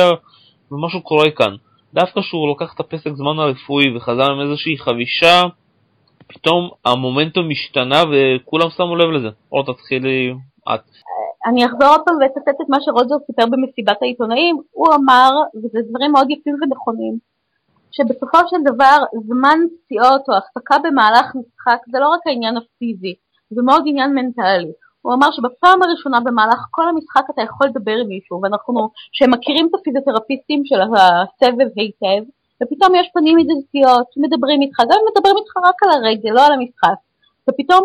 ומשהו 0.72 1.02
קורה 1.02 1.30
כאן. 1.30 1.54
דווקא 1.94 2.20
שהוא 2.20 2.54
לקח 2.54 2.74
את 2.74 2.80
הפסק 2.80 3.10
זמן 3.14 3.38
הרפואי 3.38 3.96
וחזר 3.96 4.32
עם 4.32 4.40
איזושהי 4.40 4.78
חבישה, 4.78 5.42
פתאום 6.26 6.70
המומנטום 6.84 7.50
השתנה 7.50 8.02
וכולם 8.10 8.70
שמו 8.70 8.96
לב 8.96 9.10
לזה. 9.10 9.28
או 9.52 9.62
תתחילי 9.62 10.34
את. 10.74 10.80
אני 11.46 11.66
אחזור 11.66 11.88
עוד 11.88 12.00
פעם 12.06 12.16
ואצטט 12.20 12.60
את 12.62 12.68
מה 12.68 12.76
שרוג'ר 12.80 13.16
סיפר 13.26 13.46
במסיבת 13.50 14.02
העיתונאים, 14.02 14.56
הוא 14.70 14.88
אמר, 14.94 15.30
וזה 15.58 15.78
דברים 15.88 16.12
מאוד 16.12 16.30
יפים 16.30 16.54
ונכונים, 16.62 17.14
שבסופו 17.92 18.38
של 18.50 18.72
דבר 18.72 18.96
זמן 19.26 19.58
פציעות 19.72 20.22
או 20.28 20.34
הפסקה 20.36 20.76
במהלך 20.84 21.26
משחק 21.26 21.80
זה 21.92 21.98
לא 22.00 22.08
רק 22.08 22.20
העניין 22.26 22.56
הפיזי, 22.56 23.14
זה 23.54 23.62
מאוד 23.62 23.82
עניין 23.86 24.14
מנטלי. 24.14 24.72
הוא 25.02 25.14
אמר 25.14 25.30
שבפעם 25.30 25.82
הראשונה 25.82 26.20
במהלך 26.20 26.60
כל 26.70 26.88
המשחק 26.88 27.24
אתה 27.30 27.42
יכול 27.42 27.66
לדבר 27.66 27.96
עם 28.02 28.08
מישהו, 28.08 28.40
ואנחנו, 28.42 28.90
שמכירים 29.12 29.68
את 29.68 29.74
הפיזיותרפיסטים 29.74 30.64
של 30.64 30.80
הסבב 30.80 31.68
היטב, 31.76 32.22
ופתאום 32.62 32.94
יש 32.94 33.10
פנים 33.14 33.38
ידידותיות 33.38 34.06
שמדברים 34.14 34.60
איתך, 34.62 34.80
גם 34.80 34.98
אם 35.00 35.06
מדברים 35.12 35.36
איתך 35.36 35.56
רק 35.56 35.82
על 35.82 35.90
הרגל, 35.90 36.30
לא 36.30 36.46
על 36.46 36.52
המשחק, 36.52 36.98
ופתאום 37.48 37.82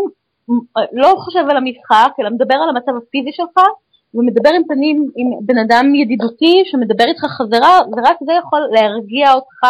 לא 0.93 1.15
חושב 1.17 1.45
על 1.49 1.57
המשחק, 1.57 2.11
אלא 2.19 2.29
מדבר 2.29 2.55
על 2.55 2.69
המצב 2.69 2.91
הפיזי 2.97 3.31
שלך, 3.31 3.57
ומדבר 4.13 4.49
עם 4.55 4.63
פנים 4.67 4.97
עם 5.15 5.27
בן 5.45 5.57
אדם 5.57 5.95
ידידותי 5.95 6.63
שמדבר 6.65 7.05
איתך 7.07 7.25
חזרה, 7.37 7.79
ורק 7.91 8.17
זה 8.25 8.33
יכול 8.33 8.61
להרגיע 8.71 9.33
אותך 9.33 9.61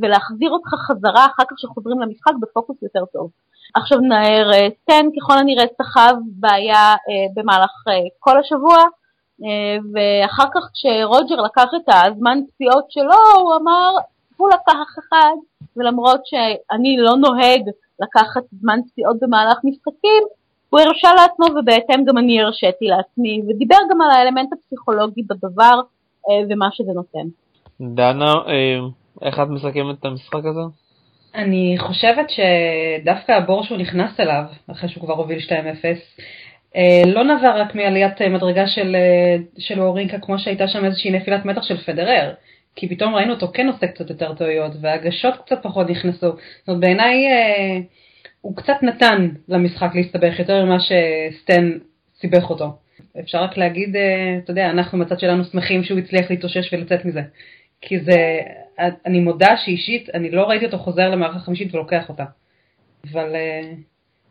ולהחזיר 0.00 0.50
אותך 0.50 0.68
חזרה 0.86 1.26
אחר 1.26 1.42
כך 1.50 1.58
שחוזרים 1.58 2.00
למשחק 2.00 2.32
בפוקוס 2.40 2.76
יותר 2.82 3.04
טוב. 3.12 3.30
עכשיו 3.74 3.98
נער 4.00 4.50
סטן 4.82 5.06
ככל 5.16 5.38
הנראה 5.38 5.64
סחב 5.78 6.14
בעיה 6.26 6.92
אה, 6.92 7.26
במהלך 7.34 7.84
אה, 7.88 7.92
כל 8.20 8.38
השבוע 8.38 8.76
אה, 9.44 9.76
ואחר 9.92 10.44
כך 10.54 10.70
כשרוג'ר 10.74 11.42
לקח 11.42 11.68
את 11.76 11.88
הזמן 11.88 12.38
פציעות 12.48 12.90
שלו 12.90 13.40
הוא 13.42 13.56
אמר 13.56 13.90
הוא 14.36 14.48
לקח 14.48 14.98
אחד 14.98 15.36
ולמרות 15.76 16.26
שאני 16.26 16.96
לא 16.98 17.16
נוהג 17.16 17.62
לקחת 18.00 18.42
זמן 18.60 18.78
פציעות 18.90 19.16
במהלך 19.20 19.58
משחקים 19.64 20.22
הוא 20.70 20.80
הרשה 20.80 21.08
לעצמו 21.14 21.46
ובהתאם 21.58 22.04
גם 22.04 22.18
אני 22.18 22.42
הרשיתי 22.42 22.84
לעצמי 22.84 23.42
ודיבר 23.48 23.76
גם 23.90 24.00
על 24.00 24.10
האלמנט 24.10 24.52
הפסיכולוגי 24.52 25.22
בדבר 25.22 25.80
ומה 26.50 26.68
שזה 26.72 26.92
נותן. 26.92 27.28
דנה, 27.80 28.32
איך 29.22 29.40
את 29.40 29.48
מסכמת 29.48 30.00
את 30.00 30.04
המשחק 30.04 30.44
הזה? 30.44 30.85
אני 31.36 31.76
חושבת 31.78 32.26
שדווקא 32.30 33.32
הבור 33.32 33.64
שהוא 33.64 33.78
נכנס 33.78 34.20
אליו, 34.20 34.44
אחרי 34.70 34.88
שהוא 34.88 35.04
כבר 35.04 35.14
הוביל 35.14 35.38
2-0, 35.38 35.50
לא 37.06 37.24
נבע 37.24 37.56
רק 37.56 37.74
מעליית 37.74 38.22
מדרגה 38.22 38.66
של, 38.66 38.96
של 39.58 39.80
אורינקה, 39.80 40.18
כמו 40.18 40.38
שהייתה 40.38 40.68
שם 40.68 40.84
איזושהי 40.84 41.10
נפילת 41.10 41.44
מתח 41.44 41.62
של 41.62 41.76
פדרר. 41.76 42.32
כי 42.76 42.88
פתאום 42.88 43.14
ראינו 43.14 43.34
אותו 43.34 43.48
כן 43.54 43.68
עושה 43.68 43.86
קצת 43.86 44.10
יותר 44.10 44.34
טעויות, 44.34 44.72
והגשות 44.80 45.34
קצת 45.46 45.62
פחות 45.62 45.90
נכנסו. 45.90 46.26
זאת 46.26 46.68
אומרת, 46.68 46.80
בעיניי 46.80 47.26
אה, 47.26 47.78
הוא 48.40 48.56
קצת 48.56 48.76
נתן 48.82 49.28
למשחק 49.48 49.90
להסתבך 49.94 50.38
יותר 50.38 50.64
ממה 50.64 50.76
שסטן 50.80 51.72
סיבך 52.20 52.50
אותו. 52.50 52.76
אפשר 53.20 53.42
רק 53.42 53.56
להגיד, 53.56 53.96
אה, 53.96 54.38
אתה 54.44 54.50
יודע, 54.50 54.70
אנחנו 54.70 54.98
מצד 54.98 55.20
שלנו 55.20 55.44
שמחים 55.44 55.84
שהוא 55.84 55.98
הצליח 55.98 56.30
להתאושש 56.30 56.72
ולצאת 56.72 57.04
מזה. 57.04 57.22
כי 57.88 58.00
זה, 58.00 58.40
אני 59.06 59.20
מודה 59.20 59.56
שאישית, 59.64 60.10
אני 60.14 60.30
לא 60.30 60.42
ראיתי 60.42 60.66
אותו 60.66 60.78
חוזר 60.78 61.10
למערכה 61.10 61.38
חמישית 61.38 61.74
ולוקח 61.74 62.08
אותה. 62.08 62.24
אבל 63.12 63.34
אה, 63.34 63.72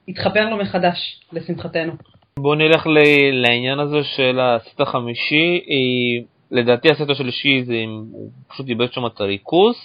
התחבר 0.08 0.50
לו 0.50 0.58
מחדש, 0.58 1.22
לשמחתנו. 1.34 1.94
בואו 2.40 2.56
נלך 2.56 2.88
לעניין 3.32 3.80
הזה 3.80 4.04
של 4.04 4.40
הסט 4.40 4.82
החמישי. 4.82 5.62
אה, 5.70 6.26
לדעתי 6.52 6.90
הסט 6.92 7.10
השלישי 7.10 7.64
זה 7.64 7.84
הוא 8.12 8.30
פשוט 8.48 8.70
איבד 8.70 8.92
שם 8.92 9.06
את 9.06 9.22
הריכוז. 9.22 9.76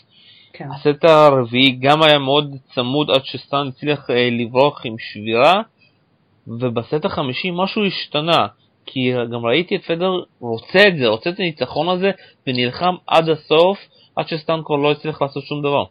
כן. 0.52 0.68
הסט 0.74 1.04
הרביעי 1.04 1.70
גם 1.80 2.02
היה 2.02 2.18
מאוד 2.18 2.56
צמוד 2.74 3.10
עד 3.10 3.24
שסטן 3.24 3.66
הצליח 3.68 4.10
אה, 4.10 4.28
לברוח 4.30 4.80
עם 4.84 4.94
שבירה, 4.98 5.62
ובסט 6.46 7.04
החמישי 7.04 7.50
משהו 7.52 7.86
השתנה, 7.86 8.46
כי 8.86 9.12
גם 9.32 9.46
ראיתי 9.46 9.76
את 9.76 9.84
פדר 9.84 10.10
רוצה 10.40 10.78
את 10.88 10.96
זה, 10.98 11.06
רוצה 11.06 11.30
את 11.30 11.34
הניצחון 11.38 11.88
הזה, 11.88 12.10
ונלחם 12.46 12.94
עד 13.06 13.28
הסוף, 13.28 13.78
עד 14.16 14.26
כבר 14.64 14.76
לא 14.76 14.90
הצליח 14.90 15.22
לעשות 15.22 15.42
שום 15.42 15.60
דבר. 15.60 15.84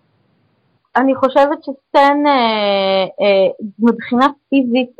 אני 0.96 1.16
חושבת 1.16 1.64
שסטן 1.64 2.18
אה, 2.28 3.04
אה, 3.22 3.48
מבחינה 3.80 4.28
פיזית, 4.50 4.92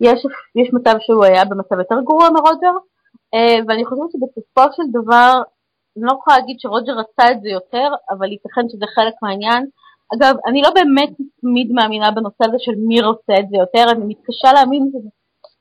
יש, 0.00 0.26
יש 0.56 0.68
מצב 0.72 0.94
שהוא 1.00 1.24
היה 1.24 1.44
במצב 1.44 1.78
יותר 1.78 2.00
גרוע 2.04 2.28
מרוג'ר, 2.30 2.74
אה, 3.34 3.56
ואני 3.68 3.84
חושבת 3.84 4.10
שבסופו 4.12 4.72
של 4.76 4.82
דבר, 4.90 5.42
אני 5.96 6.04
לא 6.04 6.12
יכולה 6.18 6.38
להגיד 6.38 6.56
שרוג'ר 6.60 6.92
רצה 6.92 7.32
את 7.32 7.40
זה 7.42 7.48
יותר, 7.48 7.88
אבל 8.10 8.32
ייתכן 8.32 8.68
שזה 8.68 8.86
חלק 8.94 9.14
מהעניין. 9.22 9.66
אגב, 10.14 10.34
אני 10.48 10.62
לא 10.62 10.70
באמת 10.74 11.10
תמיד 11.40 11.72
מאמינה 11.72 12.10
בנושא 12.10 12.44
הזה 12.48 12.56
של 12.58 12.72
מי 12.88 13.00
רוצה 13.00 13.32
את 13.40 13.48
זה 13.50 13.56
יותר, 13.56 13.84
אני 13.92 14.04
מתקשה 14.04 14.52
להאמין 14.54 14.90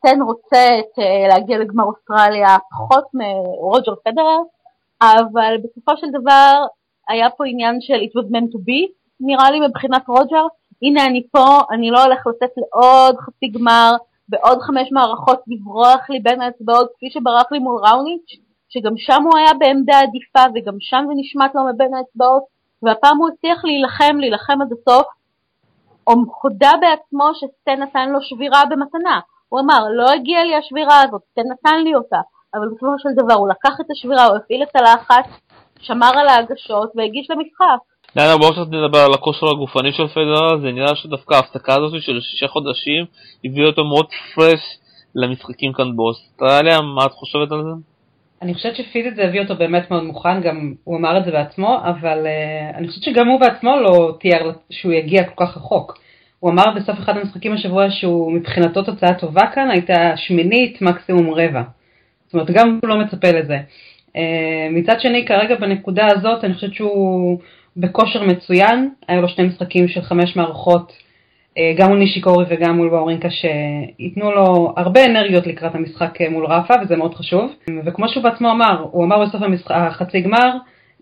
שסטן 0.04 0.22
רוצה 0.22 0.80
את, 0.80 1.00
אה, 1.00 1.28
להגיע 1.28 1.58
לגמר 1.58 1.84
אוסטרליה 1.84 2.58
פחות 2.72 3.04
מרוג'ר 3.14 3.94
פדרר, 4.06 4.40
אבל 5.02 5.56
בסופו 5.64 5.98
של 5.98 6.08
דבר 6.20 6.66
היה 7.10 7.30
פה 7.30 7.44
עניין 7.48 7.82
של 7.82 7.94
it 7.94 8.20
was 8.20 8.28
meant 8.32 8.50
to 8.54 8.58
be, 8.58 8.92
נראה 9.20 9.52
לי 9.52 9.68
מבחינת 9.68 10.08
רוג'ר. 10.08 10.46
הנה 10.82 11.06
אני 11.06 11.24
פה, 11.32 11.46
אני 11.72 11.92
לא 11.92 12.04
הולך 12.04 12.28
לצאת 12.28 12.50
לעוד 12.58 13.18
חצי 13.18 13.48
גמר, 13.48 13.92
בעוד 14.30 14.60
חמש 14.62 14.92
מערכות 14.92 15.40
לברוח 15.48 16.10
לי 16.10 16.20
בין 16.20 16.42
האצבעות 16.42 16.92
כפי 16.96 17.10
שברח 17.10 17.52
לי 17.52 17.60
מול 17.60 17.82
ראוניץ', 17.86 18.32
שגם 18.70 18.98
שם 18.98 19.24
הוא 19.24 19.38
היה 19.38 19.54
בעמדה 19.60 20.00
עדיפה 20.00 20.44
וגם 20.56 20.78
שם 20.80 21.04
זה 21.08 21.14
נשמט 21.16 21.56
לו 21.56 21.62
מבין 21.74 21.94
האצבעות, 21.94 22.44
והפעם 22.84 23.18
הוא 23.18 23.30
הצליח 23.30 23.66
להילחם, 23.66 24.16
להילחם 24.20 24.62
עד 24.62 24.72
הסוף. 24.72 25.08
הוא 26.04 26.26
הודה 26.42 26.72
בעצמו 26.82 27.30
שסטן 27.34 27.82
נתן 27.84 28.10
לו 28.10 28.22
שבירה 28.22 28.64
במתנה. 28.70 29.20
הוא 29.54 29.62
אמר, 29.62 29.82
לא 30.00 30.06
הגיעה 30.12 30.44
לי 30.44 30.56
השבירה 30.56 31.02
הזאת, 31.02 31.22
סטן 31.32 31.42
נתן 31.52 31.84
לי 31.84 31.96
אותה, 31.96 32.22
אבל 32.56 32.68
בסופו 32.72 33.00
של 33.04 33.24
דבר 33.24 33.34
הוא 33.34 33.50
לקח 33.50 33.74
את 33.82 33.86
השבירה, 33.92 34.26
הוא 34.26 34.36
הפעיל 34.38 34.64
את 34.64 34.76
הלחץ, 34.76 35.28
שמר 35.82 36.12
על 36.20 36.28
ההגשות 36.28 36.90
והגיש 36.96 37.26
למשחק. 37.32 37.80
יאללה 38.16 38.38
בואו 38.38 38.52
קצת 38.54 38.68
נדבר 38.68 39.00
על 39.08 39.14
הכושר 39.14 39.48
הגופני 39.48 39.92
של 39.92 40.08
פדרר, 40.08 40.62
זה 40.62 40.72
נראה 40.72 40.96
שדווקא 40.96 41.34
ההפסקה 41.34 41.74
הזאת 41.74 42.02
של 42.02 42.22
שישה 42.22 42.48
חודשים 42.48 43.06
הביאה 43.46 43.68
אותו 43.68 43.84
מאוד 43.84 44.08
פרש 44.36 44.64
למשחקים 45.16 45.74
כאן 45.74 45.96
באוסטרליה, 45.96 46.82
מה 46.82 47.06
את 47.06 47.12
חושבת 47.12 47.52
על 47.52 47.64
זה? 47.64 47.74
אני 48.42 48.54
חושבת 48.54 48.76
שפיזית 48.76 49.16
זה 49.16 49.24
הביא 49.24 49.42
אותו 49.42 49.56
באמת 49.56 49.92
מאוד 49.92 50.04
מוכן, 50.04 50.42
גם 50.42 50.74
הוא 50.84 50.98
אמר 50.98 51.18
את 51.18 51.26
זה 51.26 51.32
בעצמו, 51.32 51.78
אבל 51.84 52.26
uh, 52.26 52.78
אני 52.78 52.88
חושבת 52.88 53.04
שגם 53.04 53.28
הוא 53.28 53.40
בעצמו 53.40 53.76
לא 53.76 54.18
תיאר 54.20 54.52
שהוא 54.70 54.94
יגיע 54.94 55.24
כל 55.24 55.46
כך 55.46 55.58
רחוק. 55.58 56.03
הוא 56.44 56.52
אמר 56.52 56.64
בסוף 56.76 57.00
אחד 57.00 57.18
המשחקים 57.18 57.54
השבוע 57.54 57.86
שהוא 57.90 58.32
מבחינתו 58.32 58.84
תוצאה 58.84 59.14
טובה 59.14 59.42
כאן 59.54 59.70
הייתה 59.72 60.18
שמינית, 60.18 60.82
מקסימום 60.82 61.30
רבע. 61.30 61.62
זאת 62.26 62.34
אומרת, 62.34 62.52
גם 62.52 62.80
הוא 62.82 62.90
לא 62.90 63.00
מצפה 63.00 63.32
לזה. 63.32 63.60
Uh, 64.08 64.20
מצד 64.72 65.00
שני, 65.00 65.26
כרגע 65.26 65.56
בנקודה 65.56 66.08
הזאת, 66.12 66.44
אני 66.44 66.54
חושבת 66.54 66.74
שהוא 66.74 67.40
בכושר 67.78 68.24
מצוין, 68.24 68.90
היו 69.08 69.22
לו 69.22 69.28
שני 69.28 69.48
משחקים 69.48 69.88
של 69.88 70.02
חמש 70.02 70.36
מערכות, 70.36 70.94
אה, 71.58 71.74
גם 71.78 71.90
מול 71.90 72.00
נישיקורי 72.00 72.46
וגם 72.50 72.78
מול 72.78 72.90
באורינקה, 72.90 73.28
שייתנו 73.30 74.32
לו 74.32 74.74
הרבה 74.78 75.06
אנרגיות 75.06 75.48
לקראת 75.48 75.76
המשחק 75.76 76.22
אה, 76.22 76.30
מול 76.30 76.46
רפה, 76.46 76.74
וזה 76.82 76.96
מאוד 76.96 77.16
חשוב. 77.16 77.52
וכמו 77.86 78.10
שהוא 78.10 78.24
בעצמו 78.24 78.52
אמר, 78.52 78.86
הוא 78.92 79.06
אמר 79.06 79.26
בסוף 79.26 79.42
המשחק, 79.42 79.72
החצי 79.72 80.22
גמר, 80.22 80.52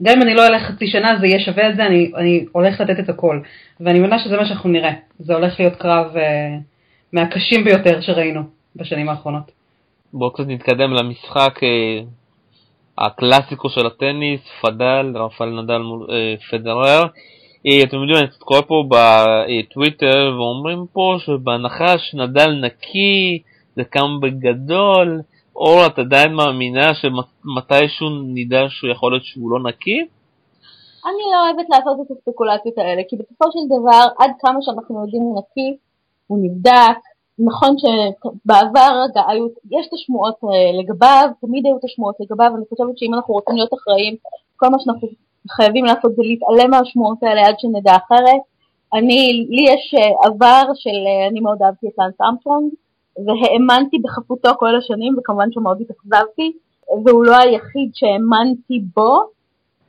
גם 0.03 0.17
אם 0.17 0.22
אני 0.22 0.34
לא 0.34 0.48
אלך 0.48 0.62
חצי 0.63 0.88
שנה 0.88 1.20
זה 1.20 1.27
יהיה 1.27 1.39
שווה 1.39 1.70
את 1.70 1.75
זה, 1.75 1.86
אני, 1.86 2.12
אני 2.17 2.46
הולך 2.51 2.81
לתת 2.81 3.00
את 3.00 3.10
הכל. 3.10 3.39
ואני 3.79 4.00
מבינה 4.00 4.20
שזה 4.20 4.38
מה 4.38 4.46
שאנחנו 4.46 4.70
נראה. 4.70 4.93
זה 5.20 5.34
הולך 5.34 5.60
להיות 5.60 5.75
קרב 5.75 6.17
אה, 6.17 6.58
מהקשים 7.13 7.63
ביותר 7.63 8.01
שראינו 8.01 8.41
בשנים 8.75 9.10
האחרונות. 9.10 9.51
בואו 10.13 10.34
קצת 10.34 10.43
נתקדם 10.48 10.93
למשחק. 10.93 11.60
אה, 11.63 12.01
הקלאסיקו 12.98 13.70
של 13.70 13.86
הטניס, 13.86 14.41
פדל, 14.62 15.13
רפאל 15.15 15.62
נדל 15.62 15.77
מול 15.77 16.08
אה, 16.12 16.36
פדרר. 16.51 17.05
אה, 17.67 17.84
אתם 17.84 17.98
יודעים, 17.98 18.17
אני 18.17 18.27
קצת 18.27 18.41
קורא 18.41 18.62
פה 18.62 18.84
בטוויטר 18.89 20.34
ואומרים 20.38 20.86
פה 20.93 21.15
שבהנחה 21.20 21.98
שנדל 21.98 22.51
נקי, 22.51 23.41
זה 23.75 23.84
קם 23.84 24.20
בגדול, 24.22 25.22
אור, 25.55 25.86
את 25.86 26.00
עדיין 26.00 26.34
מאמינה 26.34 26.88
שמתישהו 26.93 28.08
נדע 28.34 28.62
שהוא 28.70 28.91
יכול 28.91 29.12
להיות 29.12 29.24
שהוא 29.25 29.51
לא 29.51 29.70
נקי? 29.70 30.00
אני 31.05 31.24
לא 31.31 31.38
אוהבת 31.46 31.70
לעשות 31.70 31.98
את 32.01 32.12
הספקולציות 32.12 32.77
האלה, 32.77 33.01
כי 33.10 33.15
בסופו 33.15 33.46
של 33.51 33.65
דבר, 33.75 34.03
עד 34.20 34.31
כמה 34.39 34.60
שאנחנו 34.62 35.01
יודעים 35.01 35.24
הוא 35.24 35.39
נקי, 35.39 35.77
הוא 36.27 36.39
נבדק, 36.41 37.00
נכון 37.39 37.75
שבעבר 37.81 38.91
היו, 39.27 39.46
יש 39.72 39.88
את 39.88 39.93
השמועות 39.93 40.36
אה, 40.43 40.79
לגביו, 40.79 41.29
תמיד 41.41 41.65
היו 41.65 41.77
את 41.77 41.84
השמועות 41.84 42.15
לגביו, 42.20 42.51
אני 42.55 42.65
חושבת 42.70 42.98
שאם 42.98 43.13
אנחנו 43.13 43.34
רוצים 43.34 43.55
להיות 43.55 43.74
אחראים, 43.74 44.15
כל 44.55 44.70
מה 44.70 44.77
שאנחנו 44.79 45.08
חייבים 45.51 45.86
לעשות 45.86 46.15
זה 46.15 46.24
להתעלם 46.24 46.72
מהשמועות 46.72 47.24
האלה 47.24 47.41
עד 47.48 47.55
שנדע 47.60 47.96
אחרת. 47.96 48.41
אני, 48.93 49.46
לי 49.50 49.63
יש 49.74 49.93
אה, 49.98 50.27
עבר 50.27 50.63
של, 50.75 50.98
אה, 51.08 51.27
אני 51.29 51.39
מאוד 51.39 51.62
אהבתי 51.62 51.88
את 51.88 51.93
לאנס 51.98 52.22
אמפרונג, 52.29 52.74
והאמנתי 53.18 53.98
בחפותו 54.03 54.50
כל 54.60 54.75
השנים, 54.75 55.15
וכמובן 55.18 55.51
שמאוד 55.51 55.82
התאכזבתי, 55.82 56.51
והוא 57.06 57.25
לא 57.25 57.36
היחיד 57.36 57.91
שהאמנתי 57.94 58.82
בו. 58.96 59.22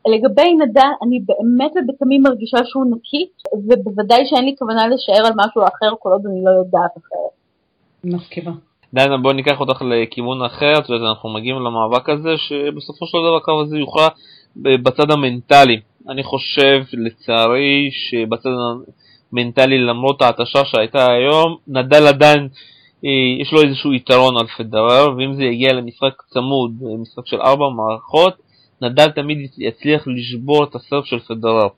לגבי 0.07 0.55
נדל, 0.55 0.91
אני 1.03 1.21
באמת 1.27 1.71
ובתמים 1.77 2.23
מרגישה 2.23 2.59
שהוא 2.65 2.85
נקי, 2.91 3.27
ובוודאי 3.55 4.27
שאין 4.27 4.45
לי 4.45 4.55
כוונה 4.59 4.87
לשער 4.89 5.27
על 5.27 5.33
משהו 5.37 5.63
אחר 5.63 5.95
כל 5.99 6.09
עוד 6.09 6.27
אני 6.27 6.45
לא 6.45 6.51
יודעת 6.51 6.91
אחרת. 6.97 7.33
מסכימה. 8.05 8.53
דנה 8.95 9.17
בואי 9.19 9.35
ניקח 9.35 9.61
אותך 9.61 9.83
לכיוון 9.83 10.43
אחר, 10.43 10.73
את 10.79 10.89
יודעת, 10.89 11.09
אנחנו 11.09 11.29
מגיעים 11.29 11.57
למאבק 11.57 12.09
הזה 12.09 12.37
שבסופו 12.37 13.07
של 13.07 13.19
דבר 13.19 13.37
הקרב 13.37 13.61
הזה 13.61 13.79
יוכרע 13.79 14.09
בצד 14.57 15.11
המנטלי. 15.11 15.81
אני 16.09 16.23
חושב 16.23 16.83
לצערי 16.93 17.91
שבצד 17.93 18.51
המנטלי 19.33 19.79
למרות 19.79 20.23
ההתשה 20.23 20.65
שהייתה 20.65 21.13
היום, 21.13 21.57
נדל 21.69 22.07
עדיין 22.07 22.49
יש 23.41 23.53
לו 23.53 23.63
איזשהו 23.63 23.93
יתרון 23.93 24.35
על 24.41 24.47
פדרר, 24.47 25.17
ואם 25.17 25.35
זה 25.35 25.45
יגיע 25.45 25.73
למשחק 25.73 26.23
צמוד, 26.31 26.73
משחק 27.03 27.27
של 27.27 27.41
ארבע 27.41 27.65
מערכות, 27.77 28.35
נדל 28.83 29.11
תמיד 29.11 29.39
יצליח 29.59 30.05
לשבור 30.07 30.65
את 30.65 30.75
הסרף 30.75 31.05
של 31.05 31.19
פדרר. 31.19 31.69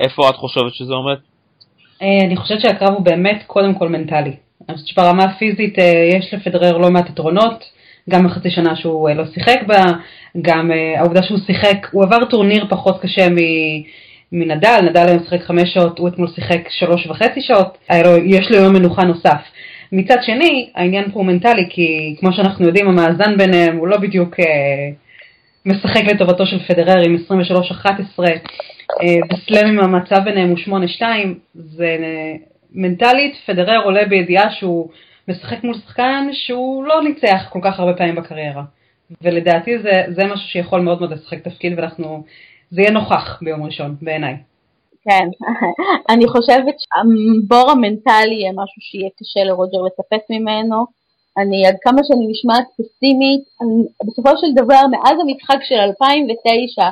איפה 0.00 0.28
את 0.28 0.34
חושבת 0.34 0.74
שזה 0.74 0.92
עומד? 0.92 1.16
אה, 2.02 2.26
אני 2.26 2.36
חושבת 2.36 2.60
שהקרב 2.60 2.94
הוא 2.94 3.04
באמת 3.04 3.42
קודם 3.46 3.74
כל 3.74 3.88
מנטלי. 3.88 4.36
אני 4.68 4.76
חושבת 4.76 4.88
שברמה 4.88 5.24
הפיזית 5.24 5.78
אה, 5.78 6.08
יש 6.18 6.34
לפדרר 6.34 6.78
לא 6.78 6.90
מעט 6.90 7.10
יתרונות, 7.10 7.64
גם 8.10 8.24
בחצי 8.26 8.50
שנה 8.50 8.76
שהוא 8.76 9.08
אה, 9.08 9.14
לא 9.14 9.24
שיחק 9.34 9.60
בה, 9.66 9.84
גם 10.42 10.70
העובדה 10.98 11.22
שהוא 11.22 11.38
שיחק, 11.46 11.88
הוא 11.92 12.04
עבר 12.04 12.24
טורניר 12.30 12.66
פחות 12.68 13.00
קשה 13.00 13.26
מנדל, 14.32 14.80
נדל 14.82 15.08
היום 15.08 15.18
שיחק 15.24 15.42
חמש 15.42 15.74
שעות, 15.74 15.98
הוא 15.98 16.08
אתמול 16.08 16.28
שיחק 16.34 16.68
שלוש 16.70 17.06
וחצי 17.06 17.40
שעות, 17.40 17.78
לו, 18.04 18.16
יש 18.24 18.50
לו 18.50 18.56
יום 18.56 18.72
מנוחה 18.72 19.04
נוסף. 19.04 19.40
מצד 19.92 20.16
שני, 20.22 20.70
העניין 20.74 21.04
פה 21.04 21.18
הוא 21.18 21.26
מנטלי, 21.26 21.66
כי 21.70 22.16
כמו 22.20 22.32
שאנחנו 22.32 22.66
יודעים, 22.66 22.88
המאזן 22.88 23.36
ביניהם 23.36 23.76
הוא 23.76 23.88
לא 23.88 23.96
בדיוק 23.96 24.40
אה, 24.40 24.90
משחק 25.66 26.04
לטובתו 26.04 26.46
של 26.46 26.58
פדרר 26.58 27.02
עם 27.04 27.16
23-11, 28.18 28.24
אה, 29.02 29.16
בסלאמים 29.30 29.80
המצב 29.80 30.24
ביניהם 30.24 30.48
הוא 30.48 30.58
8-2, 30.98 31.02
זה 31.54 31.96
מנטלית 32.72 33.34
פדרר 33.46 33.84
עולה 33.84 34.04
בידיעה 34.04 34.50
שהוא 34.50 34.88
משחק 35.28 35.64
מול 35.64 35.74
שחקן 35.74 36.28
שהוא 36.32 36.84
לא 36.84 37.02
ניצח 37.04 37.46
כל 37.48 37.60
כך 37.62 37.80
הרבה 37.80 37.94
פעמים 37.94 38.14
בקריירה. 38.14 38.62
ולדעתי 39.22 39.78
זה, 39.78 40.02
זה 40.08 40.24
משהו 40.24 40.48
שיכול 40.48 40.80
מאוד 40.80 41.00
מאוד 41.00 41.12
לשחק 41.12 41.38
תפקיד 41.38 41.78
ואנחנו, 41.78 42.24
זה 42.70 42.80
יהיה 42.80 42.92
נוכח 42.92 43.38
ביום 43.42 43.62
ראשון 43.62 43.96
בעיניי. 44.02 44.36
כן, 45.04 45.28
אני 46.12 46.28
חושבת 46.28 46.76
שהבור 46.82 47.70
המנטלי 47.70 48.34
יהיה 48.34 48.52
משהו 48.52 48.80
שיהיה 48.80 49.10
קשה 49.18 49.44
לרוג'ר 49.44 49.82
לטפס 49.82 50.30
ממנו. 50.30 50.86
אני, 51.38 51.66
עד 51.66 51.76
כמה 51.82 52.00
שאני 52.04 52.26
נשמעת 52.32 52.66
פסימית, 52.78 53.42
בסופו 54.06 54.30
של 54.40 54.50
דבר, 54.54 54.82
מאז 54.90 55.16
המשחק 55.20 55.60
של 55.68 55.74
2009, 55.74 56.90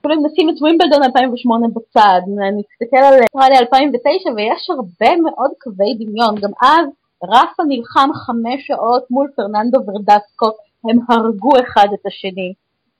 אפילו 0.00 0.14
אם 0.14 0.26
נשים 0.26 0.50
את 0.50 0.54
ווימבלדון 0.60 1.02
2008 1.02 1.66
בצד, 1.68 2.20
אני 2.48 2.62
אסתכל 2.62 2.96
על 2.96 3.14
אוסטרליה 3.22 3.58
2009 3.58 4.30
ויש 4.36 4.70
הרבה 4.70 5.16
מאוד 5.16 5.50
קווי 5.62 5.94
דמיון, 6.00 6.34
גם 6.42 6.50
אז 6.62 6.86
רפה 7.22 7.62
נלחם 7.68 8.08
חמש 8.26 8.66
שעות 8.66 9.04
מול 9.10 9.28
פרננדו 9.36 9.78
ורדסקו, 9.86 10.50
הם 10.84 10.98
הרגו 11.08 11.52
אחד 11.62 11.88
את 11.94 12.06
השני, 12.06 12.52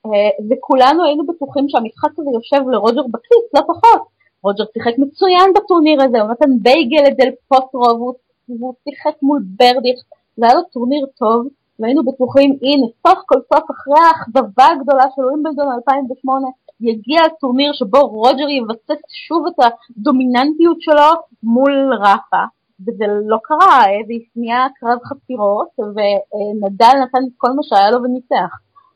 אה, 0.07 0.31
וכולנו 0.51 1.05
היינו 1.05 1.27
בטוחים 1.27 1.69
שהמשחק 1.69 2.19
הזה 2.19 2.31
יושב 2.35 2.69
לרוג'ר 2.69 3.07
בכיס, 3.13 3.47
לא 3.55 3.61
פחות. 3.61 4.15
רוג'ר 4.45 4.65
שיחק 4.73 4.95
מצוין 4.99 5.53
בטורניר 5.57 6.03
הזה, 6.03 6.21
הוא 6.21 6.31
נתן 6.31 6.51
בייגל 6.63 7.03
לדל 7.07 7.31
פוטרו 7.49 8.15
והוא 8.49 8.75
שיחק 8.85 9.17
מול 9.23 9.43
ברדיך, 9.59 9.99
זה 10.37 10.47
היה 10.47 10.55
לו 10.55 10.63
טורניר 10.73 11.07
טוב, 11.19 11.47
והיינו 11.79 12.05
בטוחים, 12.05 12.59
הנה, 12.63 12.87
סוף 13.07 13.19
כל 13.27 13.41
סוף 13.53 13.71
אחרי 13.71 14.01
האכזבה 14.09 14.67
הגדולה 14.73 15.05
של 15.15 15.23
ווימבלדון 15.23 15.69
2008, 15.73 16.49
יגיע 16.81 17.21
הטורניר 17.23 17.73
שבו 17.73 18.01
רוג'ר 18.01 18.49
יבסס 18.49 19.01
שוב 19.27 19.47
את 19.47 19.67
הדומיננטיות 19.67 20.77
שלו 20.81 21.11
מול 21.43 21.93
רפה. 22.01 22.45
וזה 22.81 23.05
לא 23.27 23.37
קרה, 23.43 23.83
זה 24.07 24.15
נהיה 24.37 24.67
קרב 24.81 24.99
חפירות, 25.05 25.69
ונדל 25.79 26.95
נתן 27.03 27.25
את 27.29 27.33
כל 27.37 27.51
מה 27.57 27.63
שהיה 27.63 27.91
לו 27.91 28.03
וניצח. 28.03 28.53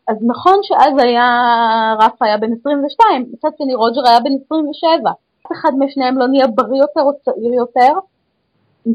אז 0.09 0.17
נכון 0.26 0.59
שאז 0.62 0.93
היה, 0.99 1.26
רפה 1.99 2.25
היה 2.26 2.38
בן 2.38 2.52
22, 2.61 3.26
מצד 3.33 3.49
שני 3.59 3.75
רוג'ר 3.75 4.09
היה 4.09 4.21
בן 4.21 4.35
27. 4.45 5.11
אחד 5.52 5.71
משניהם 5.78 6.19
לא 6.19 6.26
נהיה 6.26 6.47
בריא 6.47 6.81
יותר 6.81 7.00
או 7.00 7.12
צעיר 7.25 7.52
יותר. 7.55 7.93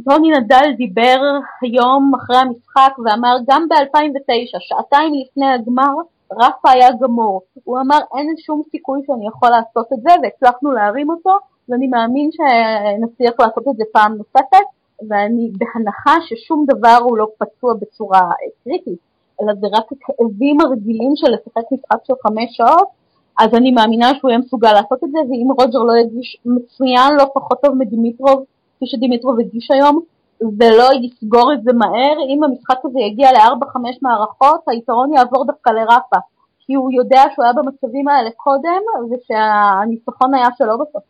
טוני 0.05 0.31
נדל 0.31 0.73
דיבר 0.77 1.21
היום 1.61 2.11
אחרי 2.15 2.37
המשחק 2.37 2.91
ואמר 3.05 3.35
גם 3.47 3.67
ב-2009, 3.69 4.57
שעתיים 4.59 5.13
לפני 5.13 5.45
הגמר, 5.45 5.93
רפה 6.31 6.71
היה 6.71 6.89
גמור. 7.01 7.41
הוא 7.63 7.79
אמר 7.79 7.97
אין 8.17 8.35
שום 8.37 8.61
סיכוי 8.71 9.01
שאני 9.07 9.27
יכול 9.27 9.49
לעשות 9.49 9.93
את 9.93 10.01
זה 10.01 10.09
והצלחנו 10.23 10.71
להרים 10.71 11.09
אותו 11.09 11.37
ואני 11.69 11.87
מאמין 11.87 12.29
שנצליח 12.31 13.33
לעשות 13.39 13.67
את 13.67 13.75
זה 13.77 13.83
פעם 13.93 14.13
נוספת 14.13 14.67
ואני 15.09 15.51
בהנחה 15.57 16.15
ששום 16.21 16.65
דבר 16.67 16.97
הוא 17.03 17.17
לא 17.17 17.27
פצוע 17.37 17.73
בצורה 17.73 18.31
קריטית 18.63 18.99
אלא 19.41 19.53
זה 19.53 19.67
רק 19.71 19.85
הכאבים 19.91 20.61
הרגילים 20.61 21.11
של 21.15 21.27
לשחק 21.31 21.71
משחק 21.71 21.97
של 22.03 22.13
חמש 22.27 22.57
שעות 22.57 22.87
אז 23.39 23.53
אני 23.53 23.71
מאמינה 23.71 24.11
שהוא 24.19 24.29
יהיה 24.29 24.39
מסוגל 24.39 24.73
לעשות 24.73 25.03
את 25.03 25.11
זה 25.11 25.19
ואם 25.29 25.47
רוג'ר 25.59 25.79
לא 25.79 25.93
יגיש 26.03 26.37
מצוין 26.45 27.15
לא 27.17 27.25
פחות 27.35 27.57
טוב 27.61 27.75
מדימיטרוב 27.75 28.43
כפי 28.75 28.85
שדימיטרוב 28.85 29.39
הגיש 29.39 29.71
היום 29.71 29.99
ולא 30.59 30.89
יסגור 31.01 31.53
את 31.53 31.63
זה 31.63 31.73
מהר, 31.73 32.15
אם 32.29 32.43
המשחק 32.43 32.77
הזה 32.85 32.99
יגיע 32.99 33.31
לארבע-חמש 33.31 33.95
מערכות, 34.01 34.61
היתרון 34.67 35.13
יעבור 35.13 35.45
דווקא 35.45 35.69
לרפה, 35.69 36.17
כי 36.59 36.73
הוא 36.73 36.91
יודע 36.91 37.23
שהוא 37.33 37.45
היה 37.45 37.53
במצבים 37.53 38.07
האלה 38.07 38.29
קודם, 38.37 38.81
ושהניצחון 39.11 40.33
היה 40.33 40.47
שלו 40.57 40.73
בסוף. 40.79 41.03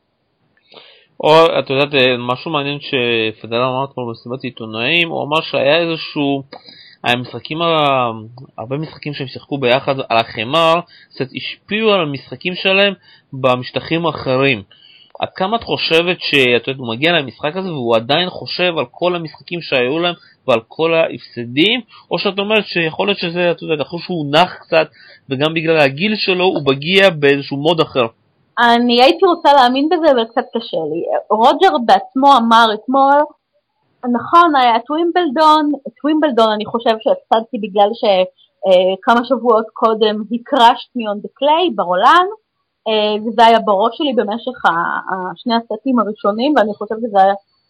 או 1.24 1.60
את 1.60 1.70
יודעת 1.70 1.90
משהו 2.30 2.52
מעניין 2.52 2.78
שפדרל 2.80 3.64
אמר 3.64 3.86
אתמול 3.86 4.08
במסיבת 4.08 4.44
עיתונאים 4.44 5.10
הוא 5.10 5.24
אמר 5.24 5.42
שהיה 5.42 5.78
איזשהו 5.78 6.44
המשחקים 7.04 7.58
הרבה 8.58 8.78
משחקים 8.78 9.14
שהם 9.14 9.28
שיחקו 9.28 9.58
ביחד 9.58 9.96
על 10.10 10.18
החמר 10.18 10.74
קצת 11.10 11.26
השפיעו 11.36 11.92
על 11.92 12.02
המשחקים 12.02 12.56
שלהם 12.56 12.94
במשטחים 13.34 14.06
האחרים 14.06 14.64
עד 15.20 15.30
כמה 15.36 15.58
את 15.58 15.64
חושבת 15.64 16.18
שאת 16.20 16.68
יודעת, 16.68 16.80
הוא 16.80 16.88
מגיע 16.88 17.12
למשחק 17.12 17.56
הזה 17.56 17.72
והוא 17.72 17.96
עדיין 17.96 18.30
חושב 18.30 18.78
על 18.78 18.86
כל 18.92 19.16
המשחקים 19.16 19.62
שהיו 19.62 20.00
להם 20.00 20.14
ועל 20.48 20.60
כל 20.68 20.94
ההפסדים, 20.94 21.82
או 22.12 22.20
שאת 22.20 22.40
אומרת 22.40 22.66
שיכול 22.66 23.08
להיות 23.08 23.20
שזה, 23.20 23.52
את 23.52 23.62
יודעת, 23.62 23.88
אחרי 23.88 24.00
שהוא 24.00 24.26
נח 24.32 24.54
קצת 24.62 24.88
וגם 25.30 25.54
בגלל 25.54 25.80
הגיל 25.80 26.16
שלו 26.16 26.46
הוא 26.46 26.62
מגיע 26.66 27.10
באיזשהו 27.10 27.58
מוד 27.58 27.80
אחר. 27.80 28.06
אני 28.60 29.02
הייתי 29.02 29.26
רוצה 29.26 29.54
להאמין 29.54 29.90
בזה 29.90 30.12
אבל 30.12 30.24
קצת 30.32 30.46
קשה 30.58 30.78
לי. 30.78 31.02
רוג'ר 31.30 31.78
בעצמו 31.86 32.38
אמר 32.38 32.66
אתמול, 32.74 33.24
נכון, 34.12 34.56
היה 34.56 34.76
את 34.76 34.92
ווימבלדון, 34.92 35.72
את 35.88 35.94
ווימבלדון 36.04 36.50
אני 36.52 36.66
חושב 36.66 36.96
שהפסדתי 37.00 37.58
בגלל 37.58 37.90
שכמה 37.94 39.20
אה, 39.20 39.26
שבועות 39.26 39.66
קודם 39.74 40.24
הקרשת 40.32 40.96
מיון 40.96 41.20
דה 41.20 41.30
קליי 41.34 41.70
ברולן, 41.76 42.26
אה, 42.88 43.24
וזה 43.26 43.46
היה 43.46 43.60
בראש 43.60 43.98
שלי 43.98 44.14
במשך 44.14 44.58
שני 45.36 45.54
הסטים 45.56 46.00
הראשונים, 46.00 46.54
ואני 46.56 46.74
חושבת 46.74 46.98
שזה 47.02 47.18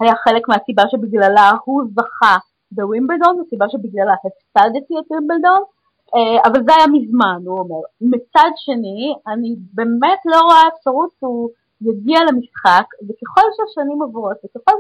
היה, 0.02 0.16
חלק 0.16 0.48
מהסיבה 0.50 0.84
שבגללה 0.92 1.52
הוא 1.66 1.84
זכה 1.96 2.38
בווימבלדון, 2.72 3.38
זו 3.38 3.44
סיבה 3.50 3.66
שבגללה 3.70 4.14
הפסדתי 4.14 4.94
את 5.00 5.12
ווימבלדון, 5.12 5.62
אה, 6.16 6.50
אבל 6.50 6.64
זה 6.66 6.72
היה 6.78 6.88
מזמן, 6.88 7.40
הוא 7.46 7.60
אומר. 7.60 7.82
מצד 8.02 8.52
שני, 8.56 9.16
אני 9.28 9.56
באמת 9.74 10.20
לא 10.26 10.40
רואה 10.42 10.64
אפשרות 10.74 11.10
שהוא 11.20 11.50
יגיע 11.82 12.20
למשחק, 12.30 12.86
וככל 13.04 13.48
שהשנים 13.56 14.02
עוברות, 14.02 14.38
וככל 14.46 14.78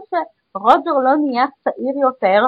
שרוג'ר 0.57 0.97
לא 1.03 1.15
נהיה 1.15 1.45
צעיר 1.63 1.95
יותר, 2.01 2.41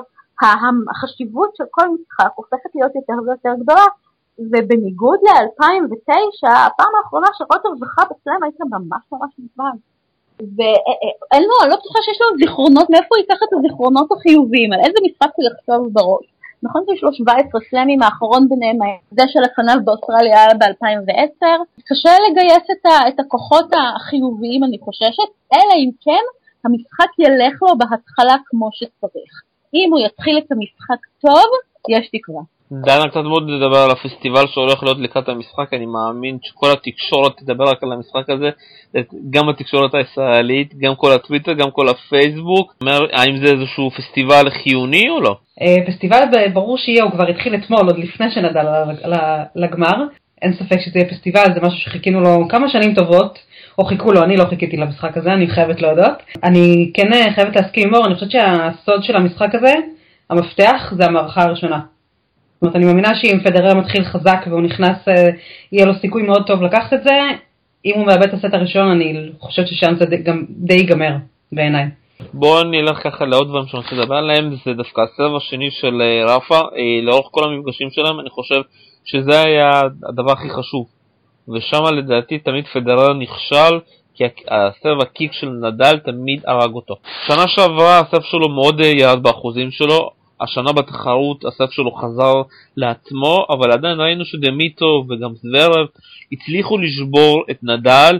החשיבות 0.91 1.55
של 1.55 1.63
כל 1.71 1.87
משחק 1.89 2.31
הופכת 2.35 2.69
להיות 2.75 2.95
יותר 2.95 3.13
ויותר 3.25 3.53
גדולה, 3.63 3.85
ובניגוד 4.39 5.19
ל-2009, 5.23 6.49
הפעם 6.49 6.91
האחרונה 6.97 7.27
שרוטר 7.33 7.69
זכה 7.79 8.01
בסלאם 8.09 8.43
הייתה 8.43 8.63
ממש 8.71 9.03
ממש 9.11 9.31
מזמן. 9.39 9.75
ואין 10.39 11.43
לו, 11.49 11.55
אני 11.63 11.69
לא 11.69 11.75
בטוחה 11.75 11.99
שיש 12.01 12.19
לו 12.21 12.37
זיכרונות, 12.37 12.89
מאיפה 12.89 13.07
הוא 13.09 13.17
ייקח 13.17 13.39
את 13.43 13.53
הזיכרונות 13.53 14.11
החיוביים, 14.11 14.73
על 14.73 14.79
איזה 14.79 14.99
משחק 15.05 15.31
הוא 15.35 15.45
יחשוב 15.49 15.93
בראש. 15.93 16.25
נכון 16.63 16.81
שיש 16.85 17.03
לו 17.03 17.13
17 17.13 17.61
סלאמים, 17.69 18.03
האחרון 18.03 18.49
ביניהם 18.49 18.77
זה 19.11 19.23
שלפניו 19.27 19.77
באוסטרליה 19.85 20.43
היה 20.43 20.53
ב-2010. 20.53 21.45
קשה 21.89 22.13
לגייס 22.25 22.65
את, 22.71 22.85
ה, 22.85 23.07
את 23.07 23.19
הכוחות 23.19 23.65
החיוביים, 23.73 24.63
אני 24.63 24.77
חוששת, 24.79 25.29
אלא 25.53 25.73
אם 25.83 25.89
כן 26.01 26.23
המשחק 26.65 27.11
ילך 27.19 27.61
לו 27.61 27.77
בהתחלה 27.77 28.35
כמו 28.45 28.69
שצריך. 28.73 29.31
אם 29.73 29.89
הוא 29.91 29.99
יתחיל 30.05 30.37
את 30.37 30.51
המשחק 30.51 31.01
טוב, 31.21 31.49
יש 31.89 32.09
תקווה. 32.13 32.41
דנה 32.71 33.09
קצת 33.09 33.23
מאוד 33.23 33.49
לדבר 33.49 33.77
על 33.77 33.91
הפסטיבל 33.91 34.47
שהולך 34.47 34.83
להיות 34.83 34.97
לקראת 34.99 35.29
המשחק, 35.29 35.73
אני 35.73 35.85
מאמין 35.85 36.37
שכל 36.41 36.67
התקשורת 36.71 37.37
תדבר 37.37 37.63
רק 37.63 37.83
על 37.83 37.91
המשחק 37.91 38.29
הזה, 38.29 38.49
גם 39.29 39.49
התקשורת 39.49 39.95
הישראלית, 39.95 40.77
גם 40.77 40.95
כל 40.95 41.11
הטוויטר, 41.11 41.53
גם 41.53 41.71
כל 41.71 41.89
הפייסבוק, 41.89 42.75
אומר, 42.81 42.99
האם 43.11 43.37
זה 43.45 43.53
איזשהו 43.53 43.91
פסטיבל 43.91 44.49
חיוני 44.49 45.09
או 45.09 45.21
לא? 45.21 45.35
אה, 45.61 45.75
פסטיבל 45.87 46.19
ברור 46.53 46.77
שיהיה, 46.77 47.03
הוא 47.03 47.11
כבר 47.11 47.27
התחיל 47.27 47.55
אתמול, 47.55 47.87
עוד 47.87 47.97
לפני 47.97 48.31
שנדע 48.31 48.83
לגמר, 49.55 49.95
אין 50.41 50.53
ספק 50.53 50.79
שזה 50.79 50.99
יהיה 50.99 51.09
פסטיבל, 51.09 51.45
זה 51.53 51.61
משהו 51.61 51.79
שחיכינו 51.79 52.21
לו 52.21 52.47
כמה 52.49 52.69
שנים 52.69 52.95
טובות. 52.95 53.39
או 53.77 53.85
חיכו 53.85 54.11
לו, 54.11 54.23
אני 54.23 54.37
לא 54.37 54.45
חיכיתי 54.45 54.77
למשחק 54.77 55.17
הזה, 55.17 55.33
אני 55.33 55.47
חייבת 55.47 55.81
להודות. 55.81 56.13
אני 56.43 56.91
כן 56.93 57.13
אה, 57.13 57.33
חייבת 57.35 57.55
להסכים 57.55 57.87
עם 57.87 57.93
מור, 57.93 58.05
אני 58.05 58.15
חושבת 58.15 58.31
שהסוד 58.31 59.03
של 59.03 59.15
המשחק 59.15 59.55
הזה, 59.55 59.73
המפתח, 60.29 60.93
זה 60.97 61.05
המערכה 61.05 61.43
הראשונה. 61.43 61.79
זאת 62.55 62.61
אומרת, 62.61 62.75
אני 62.75 62.85
מאמינה 62.85 63.15
שאם 63.15 63.39
פדרר 63.43 63.73
מתחיל 63.73 64.03
חזק 64.03 64.45
והוא 64.47 64.61
נכנס, 64.61 65.07
אה, 65.07 65.29
יהיה 65.71 65.85
לו 65.85 65.93
סיכוי 66.01 66.23
מאוד 66.23 66.47
טוב 66.47 66.63
לקחת 66.63 66.93
את 66.93 67.03
זה. 67.03 67.19
אם 67.85 67.93
הוא 67.95 68.05
מאבד 68.05 68.23
את 68.23 68.33
הסט 68.33 68.53
הראשון, 68.53 68.91
אני 68.91 69.29
חושבת 69.39 69.67
ששם 69.67 69.95
זה 69.99 70.05
די 70.49 70.73
ייגמר, 70.73 71.15
בעיניי. 71.51 71.85
בואו 72.33 72.63
נלך 72.63 72.97
ככה 73.03 73.25
לעוד 73.25 73.47
דברים 73.47 73.65
שאני 73.67 73.83
רוצה 73.83 73.95
לדבר 73.95 74.15
עליהם, 74.15 74.55
זה 74.65 74.73
דווקא 74.73 75.01
הסבב 75.01 75.35
השני 75.35 75.71
של 75.71 76.01
אה, 76.01 76.37
אה, 76.51 77.01
לאורך 77.03 77.27
כל 77.31 77.43
המפגשים 77.43 77.87
שלהם, 77.91 78.19
אני 78.19 78.29
חושב 78.29 78.61
שזה 79.05 79.41
היה 79.41 79.81
הדבר 80.09 80.31
הכי 80.31 80.49
חשוב. 80.49 80.94
ושם 81.53 81.83
לדעתי 81.93 82.39
תמיד 82.39 82.65
פדרר 82.73 83.13
נכשל, 83.13 83.79
כי 84.15 84.23
הסבב 84.47 85.01
הקיק 85.01 85.33
של 85.33 85.49
נדל 85.49 85.99
תמיד 85.99 86.41
הרג 86.47 86.73
אותו. 86.73 86.95
שנה 87.27 87.47
שעברה 87.47 87.99
הסבב 87.99 88.21
שלו 88.21 88.49
מאוד 88.49 88.79
ירד 88.79 89.23
באחוזים 89.23 89.71
שלו, 89.71 90.09
השנה 90.41 90.71
בתחרות 90.71 91.45
הסף 91.45 91.71
שלו 91.71 91.91
חזר 91.91 92.33
לעצמו, 92.77 93.45
אבל 93.49 93.71
עדיין 93.71 93.99
ראינו 93.99 94.25
שדמיטו 94.25 95.05
וגם 95.09 95.29
זוורב 95.35 95.87
הצליחו 96.31 96.77
לשבור 96.77 97.43
את 97.51 97.59
נדל, 97.63 98.19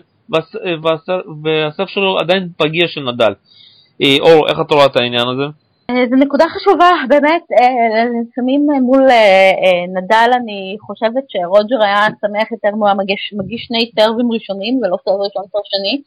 והסף 1.43 1.89
שלו 1.89 2.17
עדיין 2.19 2.49
פגיע 2.57 2.88
של 2.88 3.01
נדל. 3.01 3.33
אה, 4.01 4.17
אור, 4.19 4.47
איך 4.47 4.57
אתה 4.65 4.75
רואה 4.75 4.85
את 4.85 4.97
העניין 4.97 5.27
הזה? 5.27 5.64
אה, 5.89 6.03
זו 6.09 6.15
נקודה 6.15 6.45
חשובה, 6.49 6.91
באמת, 7.09 7.43
שמים 8.35 8.67
אה, 8.71 8.79
מול 8.79 9.07
נדל, 9.95 10.29
אני 10.35 10.77
חושבת 10.81 11.23
שרוג'ר 11.27 11.83
היה 11.83 12.07
שמח 12.21 12.51
יותר 12.51 12.69
אם 12.73 12.79
הוא 12.79 12.85
היה 12.85 12.95
מגיש, 12.95 13.65
שני 13.67 13.91
סרבים 13.99 14.31
ראשונים 14.31 14.77
ולא 14.77 14.97
סרב 15.05 15.19
ראשון 15.21 15.43
סרב 15.51 15.61
שני, 15.65 16.01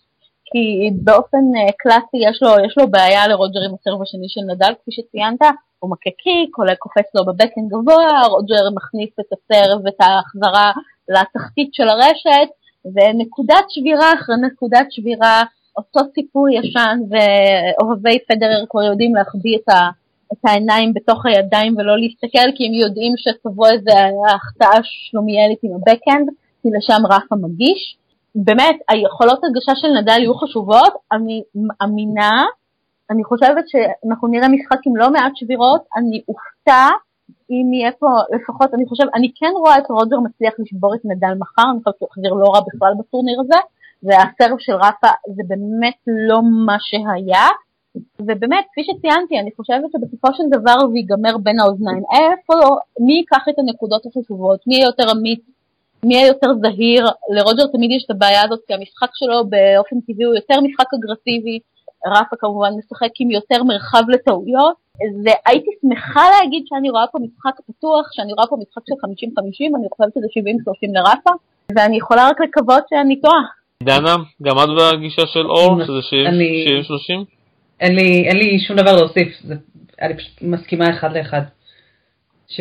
כי 0.50 0.90
באופן 1.04 1.44
אה, 1.56 1.72
קלאסי 1.78 2.18
יש 2.28 2.42
לו, 2.42 2.50
יש 2.66 2.78
לו 2.78 2.90
בעיה 2.90 3.28
לרוג'ר 3.28 3.60
עם 3.68 3.74
הסרב 3.74 4.02
השני 4.02 4.28
של 4.28 4.40
נדל, 4.40 4.72
כפי 4.82 4.92
שציינת, 4.92 5.42
הוא 5.78 5.90
מכה 5.90 6.10
קיק, 6.22 6.58
עולה 6.58 6.76
קופץ 6.76 7.08
לו 7.14 7.24
בבקן 7.24 7.64
גבוה, 7.68 8.22
רוג'ר 8.26 8.64
מכניס 8.76 9.10
את 9.20 9.30
הסרב 9.32 9.80
ואת 9.84 10.00
ההחזרה 10.00 10.72
לתחתית 11.08 11.74
של 11.74 11.88
הרשת, 11.88 12.48
ונקודת 12.94 13.64
שבירה 13.68 14.12
אחרי 14.14 14.36
נקודת 14.46 14.86
שבירה, 14.90 15.42
אותו 15.78 16.00
סיפור 16.14 16.48
ישן, 16.48 16.98
ואוהבי 17.10 18.18
פדרר 18.28 18.64
כבר 18.70 18.82
יודעים 18.82 19.14
להחביא 19.14 19.56
את, 19.56 19.68
ה, 19.68 19.80
את 20.32 20.38
העיניים 20.44 20.94
בתוך 20.94 21.26
הידיים 21.26 21.74
ולא 21.76 21.98
להסתכל, 21.98 22.48
כי 22.56 22.66
הם 22.66 22.74
יודעים 22.74 23.12
שתבוא 23.16 23.66
איזו 23.66 23.90
החטאה 24.34 24.78
שלומיאלית 24.82 25.58
עם 25.62 25.70
הבקאנד, 25.74 26.28
כי 26.62 26.68
לשם 26.76 27.06
רפה 27.06 27.36
מגיש. 27.36 27.96
באמת, 28.34 28.76
היכולות 28.88 29.40
הגשה 29.44 29.72
של 29.76 29.88
נדל 29.88 30.18
יהיו 30.20 30.34
חשובות, 30.34 30.92
אני 31.12 31.42
מאמינה, 31.54 32.44
אני 33.10 33.24
חושבת 33.24 33.64
שאנחנו 33.68 34.28
נראה 34.28 34.48
משחק 34.48 34.78
עם 34.86 34.96
לא 34.96 35.10
מעט 35.10 35.32
שבירות, 35.36 35.82
אני 35.96 36.22
אופתע 36.28 36.88
אם 37.50 37.72
יהיה 37.72 37.92
פה 37.92 38.06
לפחות, 38.34 38.74
אני 38.74 38.86
חושבת, 38.86 39.08
אני 39.14 39.30
כן 39.34 39.52
רואה 39.56 39.78
את 39.78 39.90
רוג'ר 39.90 40.20
מצליח 40.20 40.54
לשבור 40.58 40.94
את 40.94 41.00
נדל 41.04 41.34
מחר, 41.38 41.70
אני 41.72 41.78
חושבת 41.78 41.94
שהוא 41.98 42.08
יחזיר 42.10 42.32
לא 42.32 42.48
רע 42.54 42.60
בכלל 42.60 42.92
בטורניר 42.98 43.40
הזה, 43.40 43.58
והסרב 44.02 44.58
של 44.58 44.74
רפה 44.74 45.08
זה 45.26 45.42
באמת 45.48 45.94
לא 46.06 46.40
מה 46.66 46.76
שהיה, 46.80 47.46
ובאמת, 48.18 48.64
כפי 48.72 48.82
שציינתי, 48.84 49.40
אני 49.40 49.50
חושבת 49.56 49.90
שבסופו 49.92 50.28
של 50.34 50.42
דבר 50.52 50.76
זה 50.90 50.98
ייגמר 50.98 51.38
בין 51.38 51.60
האוזניים. 51.60 52.02
איפה, 52.12 52.76
מי 53.00 53.12
ייקח 53.12 53.48
את 53.48 53.58
הנקודות 53.58 54.06
החשובות, 54.06 54.60
מי 54.66 54.74
יהיה 54.74 54.86
יותר 54.86 55.12
אמיץ? 55.12 55.40
מי 56.04 56.14
יהיה 56.14 56.26
יותר 56.26 56.50
זהיר, 56.62 57.06
לרוג'ר 57.30 57.66
תמיד 57.72 57.90
יש 57.90 58.04
את 58.04 58.10
הבעיה 58.10 58.42
הזאת, 58.44 58.60
כי 58.66 58.74
המשחק 58.74 59.10
שלו 59.14 59.44
באופן 59.50 59.96
טבעי 60.06 60.24
הוא 60.24 60.34
יותר 60.34 60.60
משחק 60.60 60.94
אגרסיבי, 60.94 61.58
רפה 62.06 62.36
כמובן 62.36 62.72
משחק 62.78 63.10
עם 63.20 63.30
יותר 63.30 63.64
מרחב 63.64 64.02
לטעויות, 64.08 64.76
והייתי 65.24 65.70
שמחה 65.80 66.24
להגיד 66.30 66.62
שאני 66.66 66.90
רואה 66.90 67.06
פה 67.12 67.18
משחק 67.18 67.60
פתוח, 67.66 68.12
שאני 68.12 68.32
רואה 68.32 68.46
פה 68.46 68.56
משחק 68.56 68.82
של 68.88 68.94
50-50, 68.94 69.78
אני 69.78 69.86
חושבת 69.92 70.12
שזה 70.14 70.26
70-30 70.26 70.92
לרפה, 70.92 71.30
ואני 71.74 71.96
יכולה 71.96 72.28
רק 72.28 72.40
לקוות 72.40 72.84
שאני 72.90 73.20
טועה. 73.20 73.57
דנה, 73.82 74.16
גם 74.42 74.58
את 74.58 74.68
בגישה 74.96 75.26
של 75.26 75.46
אור, 75.46 75.84
שזה 75.84 75.98
70-30? 75.98 77.24
אין 77.80 77.94
לי, 77.94 78.24
אין 78.28 78.36
לי 78.36 78.58
שום 78.60 78.76
דבר 78.76 78.96
להוסיף, 78.96 79.28
אני 80.02 80.16
פשוט 80.16 80.42
מסכימה 80.42 80.90
אחד 80.90 81.16
לאחד. 81.16 81.42
70-30. 82.50 82.52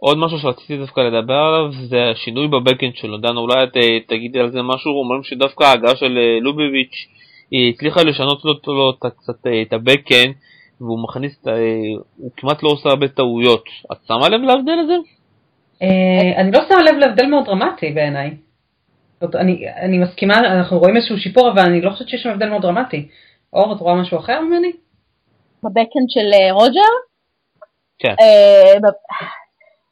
עוד 0.00 0.18
משהו 0.18 0.38
שרציתי 0.38 0.76
דווקא 0.76 1.00
לדבר 1.00 1.34
עליו 1.34 1.72
זה 1.72 2.10
השינוי 2.10 2.48
בבקאנד 2.48 2.96
שלו. 2.96 3.16
דנה, 3.16 3.40
אולי 3.40 3.64
את 3.64 3.76
אה, 3.76 4.00
תגידי 4.06 4.40
על 4.40 4.50
זה 4.50 4.62
משהו, 4.62 4.92
אומרים 4.92 5.22
שדווקא 5.22 5.64
ההגעה 5.64 5.96
של 5.96 6.18
אה, 6.18 6.40
לוביביץ' 6.40 7.08
היא 7.50 7.72
הצליחה 7.74 8.02
לשנות 8.02 8.44
לו, 8.44 8.54
לו 8.66 8.92
קצת 8.98 9.46
אה, 9.46 9.62
את 9.62 9.72
הבקאנד 9.72 10.34
והוא 10.80 11.02
מכניס, 11.02 11.44
הוא 12.16 12.30
כמעט 12.36 12.62
לא 12.62 12.68
עושה 12.68 12.88
הרבה 12.88 13.08
טעויות. 13.08 13.64
את 13.92 13.96
שמה 14.08 14.28
לב 14.28 14.40
להבדל 14.40 14.78
הזה? 14.84 14.94
אני 16.36 16.52
לא 16.52 16.60
שמה 16.68 16.82
לב 16.82 16.96
להבדל 16.98 17.26
מאוד 17.26 17.44
דרמטי 17.44 17.90
בעיניי. 17.90 18.47
אני, 19.22 19.68
אני 19.76 19.98
מסכימה, 19.98 20.38
אנחנו 20.38 20.78
רואים 20.78 20.96
איזשהו 20.96 21.18
שיפור, 21.18 21.50
אבל 21.50 21.62
אני 21.62 21.80
לא 21.80 21.90
חושבת 21.90 22.08
שיש 22.08 22.22
שם 22.22 22.30
הבדל 22.30 22.48
מאוד 22.48 22.62
דרמטי. 22.62 23.08
אור, 23.52 23.76
את 23.76 23.80
רואה 23.80 23.94
משהו 23.94 24.18
אחר 24.18 24.40
ממני? 24.40 24.72
בבקאנד 25.62 26.08
של 26.08 26.30
רוג'ר? 26.52 26.92
כן. 27.98 28.14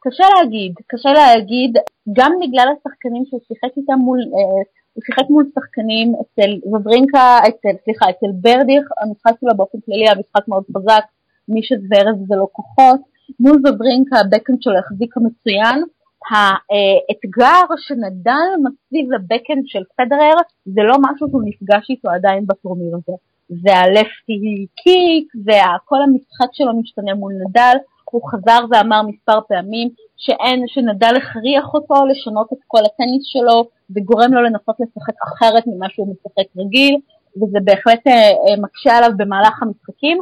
קשה 0.01 0.25
להגיד, 0.39 0.75
קשה 0.87 1.13
להגיד, 1.13 1.77
גם 2.13 2.33
בגלל 2.43 2.69
השחקנים 2.73 3.25
שהוא 3.29 3.41
שיחק 3.49 3.77
איתם 3.77 3.99
מול, 3.99 4.19
אה, 4.19 4.63
הוא 4.93 5.03
שיחק 5.07 5.31
מול 5.31 5.45
שחקנים 5.55 6.15
אצל 6.21 6.51
וברינקה, 6.73 7.39
אצל, 7.49 7.77
סליחה, 7.85 8.11
אצל 8.11 8.27
ברדיך, 8.41 8.85
המשחק 9.01 9.33
שלו 9.41 9.57
באופן 9.57 9.79
כללי 9.87 10.05
היה 10.07 10.15
משחק 10.15 10.49
מאוד 10.49 10.65
חזק, 10.77 11.05
מי 11.49 11.63
שזוורז 11.63 12.31
ולא 12.31 12.47
כוחות, 12.53 13.01
מול 13.41 13.57
וברינקה 13.57 14.17
הבקאנד 14.21 14.63
שלו 14.63 14.79
החזיק 14.79 15.15
מצוין, 15.17 15.79
האתגר 16.31 17.67
שנדל 17.77 18.49
מסביב 18.65 19.13
לבקאנד 19.13 19.65
של 19.67 19.83
פדרר 19.97 20.37
זה 20.65 20.83
לא 20.83 20.97
משהו 21.01 21.29
שהוא 21.29 21.43
נפגש 21.45 21.91
איתו 21.91 22.09
עדיין 22.11 22.47
בטורניר 22.47 22.97
הזה. 22.97 23.17
זה 23.49 23.77
הלפטי 23.77 24.67
קיק, 24.77 25.33
וכל 25.47 26.03
המשחק 26.03 26.49
שלו 26.53 26.81
משתנה 26.81 27.15
מול 27.15 27.33
נדל, 27.43 27.77
הוא 28.11 28.23
חזר 28.31 28.61
ואמר 28.71 29.03
מספר 29.03 29.39
פעמים 29.49 29.89
שאין, 30.17 30.65
שנדל 30.67 31.15
הכריח 31.17 31.75
אותו 31.75 32.07
לשנות 32.07 32.53
את 32.53 32.59
כל 32.67 32.79
הטניס 32.79 33.23
שלו 33.25 33.65
וגורם 33.91 34.35
לו 34.35 34.43
לנסות 34.43 34.77
לשחק 34.81 35.15
אחרת 35.23 35.65
ממה 35.67 35.87
שהוא 35.91 36.09
משחק 36.13 36.57
רגיל, 36.57 36.97
וזה 37.37 37.59
בהחלט 37.65 38.07
אה, 38.07 38.13
אה, 38.13 38.57
מקשה 38.63 38.97
עליו 38.97 39.11
במהלך 39.17 39.63
המשחקים. 39.63 40.19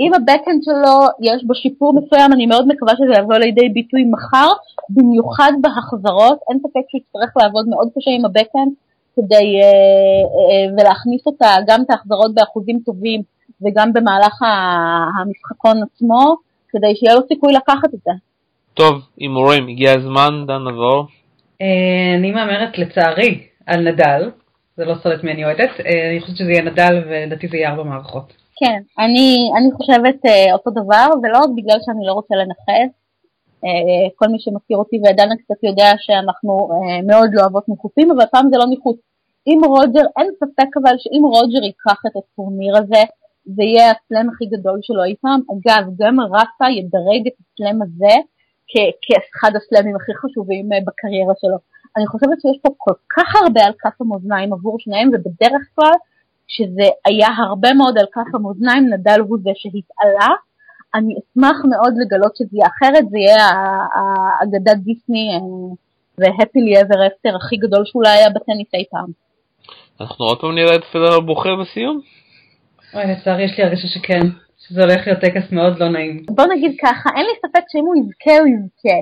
אם 0.00 0.14
הבקאנד 0.14 0.62
שלו 0.62 0.96
יש 1.20 1.44
בו 1.44 1.54
שיפור 1.54 1.92
מסוים, 2.00 2.32
אני 2.32 2.46
מאוד 2.46 2.68
מקווה 2.68 2.92
שזה 2.96 3.20
יבוא 3.20 3.34
לידי 3.34 3.68
ביטוי 3.68 4.04
מחר, 4.04 4.48
במיוחד 4.90 5.52
בהחזרות, 5.60 6.38
אין 6.50 6.58
ספק 6.58 6.84
שהוא 6.88 7.00
יצטרך 7.00 7.36
לעבוד 7.36 7.68
מאוד 7.68 7.88
קשה 7.96 8.10
עם 8.10 8.24
הבקאנד 8.24 8.72
כדי, 9.16 9.60
אה, 9.62 10.24
אה, 10.38 10.72
ולהכניס 10.72 11.26
אותה, 11.26 11.54
גם 11.66 11.80
את 11.82 11.90
ההחזרות 11.90 12.34
באחוזים 12.34 12.78
טובים 12.84 13.22
וגם 13.62 13.92
במהלך 13.92 14.42
המשחקון 15.20 15.76
עצמו, 15.82 16.36
כדי 16.68 16.96
שיהיה 16.96 17.14
לו 17.14 17.20
סיכוי 17.28 17.52
לקחת 17.52 17.94
את 17.94 18.00
זה. 18.04 18.10
טוב, 18.74 18.94
הימורים, 19.16 19.68
הגיע 19.68 19.92
הזמן, 19.92 20.44
דן 20.46 20.68
נבור. 20.68 21.06
אה, 21.62 22.14
אני 22.18 22.30
מהמרת 22.30 22.78
לצערי 22.78 23.40
על 23.66 23.80
נדל, 23.88 24.30
זה 24.76 24.84
לא 24.84 24.94
סרט 25.02 25.24
מי 25.24 25.32
אני 25.32 25.44
אוהדת, 25.44 25.70
אני 26.10 26.20
חושבת 26.20 26.36
שזה 26.36 26.50
יהיה 26.50 26.62
נדל 26.62 27.02
ולדעתי 27.08 27.48
זה 27.48 27.56
יהיה 27.56 27.70
ארבע 27.70 27.82
מערכות. 27.82 28.47
כן, 28.60 28.80
אני, 28.98 29.50
אני 29.58 29.72
חושבת 29.72 30.18
uh, 30.24 30.52
אותו 30.52 30.70
דבר, 30.70 31.06
ולא 31.22 31.38
רק 31.38 31.50
בגלל 31.56 31.78
שאני 31.84 32.06
לא 32.06 32.12
רוצה 32.12 32.34
לנכס, 32.34 32.90
uh, 33.64 34.10
כל 34.16 34.28
מי 34.32 34.38
שמכיר 34.40 34.76
אותי 34.76 34.96
ודנה 34.96 35.36
קצת 35.36 35.62
יודע 35.62 35.90
שאנחנו 35.98 36.68
uh, 36.70 37.06
מאוד 37.06 37.30
לא 37.32 37.40
אוהבות 37.40 37.68
ניחוסים, 37.68 38.10
אבל 38.10 38.26
פעם 38.26 38.46
זה 38.50 38.58
לא 38.58 38.66
ניחוס. 38.66 38.96
אם 39.48 39.60
רוג'ר, 39.64 40.06
אין 40.18 40.28
ספק 40.40 40.70
אבל 40.82 40.94
שאם 40.98 41.22
רוג'ר 41.24 41.62
ייקח 41.64 42.00
את 42.06 42.14
הטורניר 42.16 42.76
הזה, 42.76 43.02
זה 43.56 43.62
יהיה 43.62 43.92
הסלאם 43.92 44.28
הכי 44.30 44.46
גדול 44.46 44.78
שלו 44.82 45.04
אי 45.04 45.14
פעם. 45.22 45.40
אגב, 45.52 45.82
גם 46.00 46.20
רפה 46.20 46.66
ידרג 46.78 47.22
את 47.28 47.36
הסלאם 47.40 47.82
הזה 47.82 48.14
כאחד 49.04 49.52
הסלאמים 49.56 49.96
הכי 49.96 50.12
חשובים 50.20 50.72
אה, 50.72 50.78
בקריירה 50.86 51.34
שלו. 51.40 51.58
אני 51.96 52.06
חושבת 52.06 52.38
שיש 52.42 52.58
פה 52.62 52.70
כל 52.76 52.96
כך 53.14 53.28
הרבה 53.42 53.60
על 53.66 53.72
כף 53.78 54.00
המאזניים 54.00 54.52
עבור 54.52 54.76
שניהם, 54.78 55.08
ובדרך 55.08 55.64
כלל 55.74 55.96
שזה 56.48 56.88
היה 57.06 57.28
הרבה 57.48 57.74
מאוד 57.74 57.98
על 57.98 58.06
כף 58.12 58.34
המאזניים, 58.34 58.88
נדל 58.92 59.20
הוא 59.20 59.38
זה 59.42 59.50
שהתעלה. 59.54 60.34
אני 60.94 61.14
אשמח 61.18 61.56
מאוד 61.70 61.94
לגלות 62.00 62.36
שזה 62.36 62.48
יהיה 62.52 62.66
אחרת, 62.66 63.08
זה 63.10 63.18
יהיה 63.18 63.48
האגדת 63.94 64.76
דיסני 64.76 65.28
והפי 66.18 66.80
אבר 66.80 67.06
אפטר 67.06 67.36
הכי 67.36 67.56
גדול 67.56 67.84
שאולי 67.84 68.10
היה 68.10 68.30
בטניס 68.30 68.74
אי 68.74 68.84
פעם. 68.90 69.10
אנחנו 70.00 70.24
עוד 70.24 70.40
פעם 70.40 70.54
נראה 70.54 70.76
את 70.76 70.84
פדרר 70.92 71.20
בוחר 71.20 71.56
בסיום? 71.56 72.00
אוי, 72.94 73.02
לצערי 73.06 73.44
יש 73.44 73.58
לי 73.58 73.64
הרגשה 73.64 73.88
שכן, 73.88 74.20
שזה 74.58 74.80
הולך 74.80 75.06
להיות 75.06 75.20
טקס 75.20 75.52
מאוד 75.52 75.78
לא 75.78 75.88
נעים. 75.88 76.22
בוא 76.30 76.44
נגיד 76.44 76.76
ככה, 76.82 77.10
אין 77.16 77.26
לי 77.26 77.32
ספק 77.38 77.64
שאם 77.68 77.84
הוא 77.86 77.96
יזכה, 77.96 78.38
הוא 78.38 78.48
יזכה. 78.48 78.98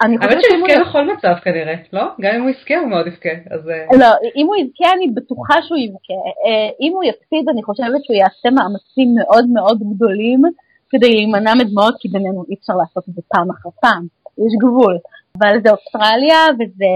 האמת 0.00 0.38
שהוא 0.42 0.68
יזכה 0.68 0.84
בכל 0.84 1.04
מצב 1.12 1.34
כנראה, 1.44 1.74
לא? 1.92 2.02
גם 2.20 2.34
אם 2.34 2.42
הוא 2.42 2.50
יזכה 2.50 2.78
הוא 2.78 2.88
מאוד 2.88 3.06
יזכה, 3.06 3.34
אז... 3.50 3.68
אה, 3.68 3.98
לא, 3.98 4.10
אם 4.36 4.46
הוא 4.46 4.56
יזכה 4.56 4.94
אני 4.96 5.06
בטוחה 5.14 5.54
שהוא 5.62 5.78
יזכה. 5.78 6.20
אה, 6.46 6.70
אם 6.80 6.92
הוא 6.94 7.04
יפסיד 7.04 7.44
אני 7.52 7.62
חושבת 7.62 8.00
שהוא 8.04 8.16
יעשה 8.16 8.48
מאמצים 8.56 9.08
מאוד 9.18 9.44
מאוד 9.56 9.78
גדולים 9.94 10.42
כדי 10.90 11.10
להימנע 11.10 11.54
מדמעות, 11.54 11.94
כי 12.00 12.08
בינינו 12.08 12.44
אי 12.48 12.54
אפשר 12.60 12.72
לעשות 12.80 13.04
את 13.08 13.14
זה 13.14 13.22
פעם 13.28 13.50
אחר 13.50 13.68
פעם, 13.80 14.02
יש 14.38 14.52
גבול. 14.64 14.96
אבל 15.38 15.54
זה 15.64 15.70
אוסטרליה 15.70 16.42
וזה 16.58 16.92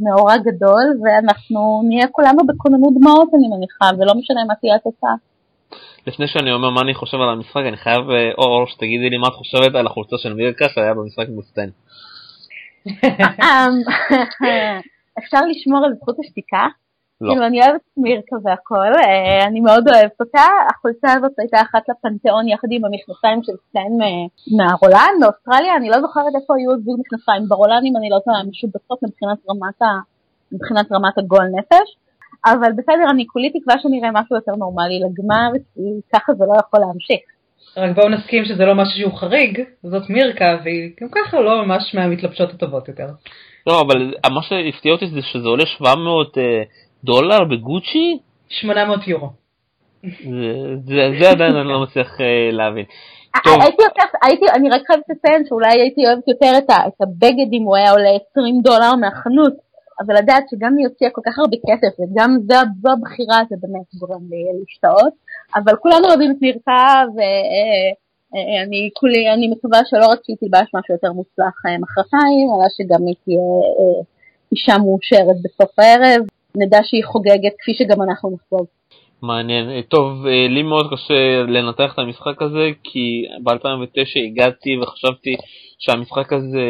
מאורע 0.00 0.36
גדול 0.36 0.84
ואנחנו 1.02 1.82
נהיה 1.88 2.06
כולנו 2.08 2.40
בכוננות 2.48 2.94
דמעות 3.00 3.28
אני 3.34 3.48
מניחה 3.56 3.88
ולא 3.98 4.12
משנה 4.14 4.40
מה 4.48 4.54
תהיה 4.60 4.74
התוצאה. 4.76 5.14
לפני 6.06 6.26
שאני 6.28 6.52
אומר 6.52 6.70
מה 6.70 6.80
אני 6.80 6.94
חושב 6.94 7.16
על 7.16 7.28
המשחק, 7.28 7.62
אני 7.68 7.76
חייב, 7.76 8.10
אה, 8.10 8.30
אור, 8.38 8.66
שתגידי 8.66 9.10
לי 9.10 9.18
מה 9.18 9.28
את 9.28 9.32
חושבת 9.32 9.74
על 9.74 9.86
החולצה 9.86 10.16
של 10.18 10.34
מירקה 10.34 10.68
שהיה 10.68 10.94
במשחק 10.94 11.28
בוסטן. 11.28 11.68
אמ, 12.86 13.74
אפשר 15.18 15.40
לשמור 15.50 15.84
על 15.84 15.94
זכות 15.94 16.16
השתיקה? 16.24 16.66
לא. 17.20 17.32
כאילו, 17.32 17.46
אני 17.46 17.60
אוהבת 17.60 17.80
את 17.80 17.96
מירקה 17.96 18.36
והכל, 18.44 18.92
אה, 19.04 19.46
אני 19.46 19.60
מאוד 19.60 19.88
אוהבת 19.88 20.20
אותה. 20.20 20.46
החולצה 20.70 21.12
הזאת 21.12 21.32
הייתה 21.38 21.60
אחת 21.60 21.82
לפנתיאון 21.88 22.48
יחד 22.48 22.68
עם 22.70 22.84
המכנסיים 22.84 23.42
של 23.42 23.52
סטן 23.68 23.92
מהרולן 24.56 25.14
באוסטרליה, 25.20 25.76
אני 25.76 25.88
לא 25.90 26.00
זוכרת 26.00 26.32
איפה 26.40 26.54
היו 26.56 26.70
זוג 26.84 27.00
מכנסיים. 27.00 27.48
ברולן, 27.48 27.82
אם 27.84 27.96
אני 27.96 28.10
לא 28.10 28.18
טועה, 28.24 28.42
משובצות 28.44 28.98
מבחינת 30.52 30.92
רמת 30.92 31.18
הגועל 31.18 31.48
נפש. 31.58 31.96
אבל 32.46 32.72
בסדר, 32.72 33.10
אני 33.10 33.26
כולי 33.26 33.50
תקווה 33.50 33.78
שנראה 33.82 34.10
משהו 34.12 34.36
יותר 34.36 34.52
נורמלי 34.52 35.00
לגמר, 35.00 35.50
כי 35.74 35.80
ככה 36.12 36.34
זה 36.34 36.44
לא 36.44 36.54
יכול 36.60 36.80
להמשיך. 36.80 37.20
רק 37.76 37.96
בואו 37.96 38.08
נסכים 38.08 38.44
שזה 38.44 38.64
לא 38.64 38.74
משהו 38.74 39.00
שהוא 39.00 39.18
חריג, 39.18 39.62
זאת 39.82 40.10
מירקה, 40.10 40.58
והיא 40.64 40.90
גם 41.00 41.08
ככה 41.08 41.40
לא 41.40 41.64
ממש 41.64 41.94
מהמתלבשות 41.94 42.50
הטובות 42.50 42.88
יותר. 42.88 43.06
לא, 43.66 43.80
אבל 43.80 44.14
מה 44.30 44.42
שהפתיע 44.42 44.92
אותי 44.92 45.06
זה 45.06 45.22
שזה 45.22 45.48
עולה 45.48 45.66
700 45.66 46.36
uh, 46.36 46.40
דולר 47.04 47.44
בגוצ'י? 47.44 48.18
800 48.48 49.08
יורו. 49.08 49.30
זה, 50.02 50.08
זה, 50.84 51.10
זה 51.20 51.30
עדיין 51.30 51.56
אני 51.56 51.68
לא 51.68 51.82
מצליח 51.82 52.20
uh, 52.20 52.52
להבין. 52.52 52.84
הייתי 53.44 53.82
יותר, 53.82 54.02
הייתי, 54.22 54.44
אני 54.54 54.70
רק 54.70 54.82
חייבת 54.86 55.04
לציין 55.08 55.42
שאולי 55.48 55.80
הייתי 55.80 56.06
אוהבת 56.06 56.28
יותר 56.28 56.52
את, 56.58 56.70
הבגד 57.00 57.48
אם 57.52 57.62
הוא 57.62 57.76
היה 57.76 57.90
עולה 57.90 58.10
20 58.30 58.60
דולר 58.62 58.94
מהחנות, 59.00 59.52
אבל 60.00 60.14
לדעת 60.18 60.44
שגם 60.50 60.72
היא 60.78 60.86
הוציאה 60.86 61.10
כל 61.10 61.20
כך 61.26 61.38
הרבה 61.38 61.56
כסף 61.68 61.92
וגם 62.00 62.30
זו, 62.48 62.54
זו 62.82 62.88
הבחירה 62.92 63.38
זה 63.50 63.56
באמת 63.62 63.88
גורם 64.00 64.22
לי 64.30 64.42
להשתאות, 64.58 65.14
אבל 65.54 65.76
כולנו 65.76 66.08
אוהבים 66.08 66.30
את 66.30 66.36
נרקה 66.40 67.04
ואני 67.16 68.82
אה, 68.84 68.88
כולי, 68.94 69.30
אני 69.32 69.48
מקווה 69.48 69.80
שלא 69.84 70.06
רק 70.06 70.20
שהיא 70.24 70.36
תלבש 70.40 70.70
משהו 70.74 70.94
יותר 70.94 71.12
מוצלח 71.12 71.62
מחרתיים, 71.80 72.48
אלא 72.54 72.68
שגם 72.76 73.06
היא 73.06 73.14
תהיה 73.24 73.38
אישה 74.52 74.78
מאושרת 74.78 75.36
בסוף 75.42 75.78
הערב, 75.78 76.22
נדע 76.56 76.78
שהיא 76.82 77.04
חוגגת 77.04 77.52
כפי 77.58 77.74
שגם 77.74 78.02
אנחנו 78.02 78.30
נחגוג. 78.30 78.66
מעניין. 79.22 79.70
אה, 79.70 79.80
טוב, 79.88 80.26
אה, 80.26 80.46
לי 80.48 80.62
מאוד 80.62 80.86
קשה 80.94 81.42
לנתח 81.48 81.92
את 81.94 81.98
המשחק 81.98 82.42
הזה, 82.42 82.70
כי 82.84 83.24
ב-2009 83.42 84.20
הגעתי 84.26 84.78
וחשבתי 84.78 85.36
שהמשחק 85.78 86.32
הזה 86.32 86.66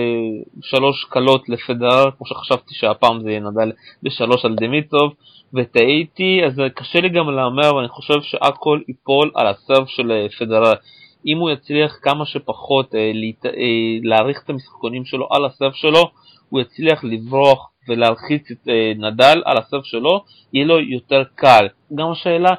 שלוש 0.62 1.04
קלות 1.04 1.48
לפדרר, 1.48 2.10
כמו 2.10 2.26
שחשבתי 2.26 2.74
שהפעם 2.74 3.20
זה 3.22 3.32
ינדל 3.32 3.72
בשלוש 4.02 4.44
על 4.44 4.54
דמיטוב, 4.54 5.12
וטעיתי, 5.54 6.40
אז 6.46 6.60
קשה 6.74 7.00
לי 7.00 7.08
גם 7.08 7.30
להמר, 7.30 7.74
ואני 7.74 7.88
חושב 7.88 8.22
שהכל 8.22 8.80
ייפול 8.88 9.30
על 9.34 9.46
הסרב 9.46 9.86
של 9.86 10.12
אה, 10.12 10.26
פדרר. 10.38 10.72
אם 11.26 11.38
הוא 11.38 11.50
יצליח 11.50 11.98
כמה 12.02 12.26
שפחות 12.26 12.94
אה, 12.94 13.12
להעריך 14.02 14.42
את 14.44 14.50
המשחקונים 14.50 15.04
שלו 15.04 15.28
על 15.30 15.44
הסרב 15.44 15.72
שלו, 15.72 16.10
הוא 16.48 16.60
יצליח 16.60 17.04
לברוח 17.04 17.71
ולהלחיץ 17.88 18.50
את 18.50 18.68
אה, 18.68 18.92
נדל 18.96 19.42
על 19.44 19.58
הסרף 19.58 19.84
שלו, 19.84 20.24
יהיה 20.52 20.66
לו 20.66 20.80
יותר 20.80 21.22
קל. 21.34 21.66
גם 21.94 22.10
השאלה 22.10 22.50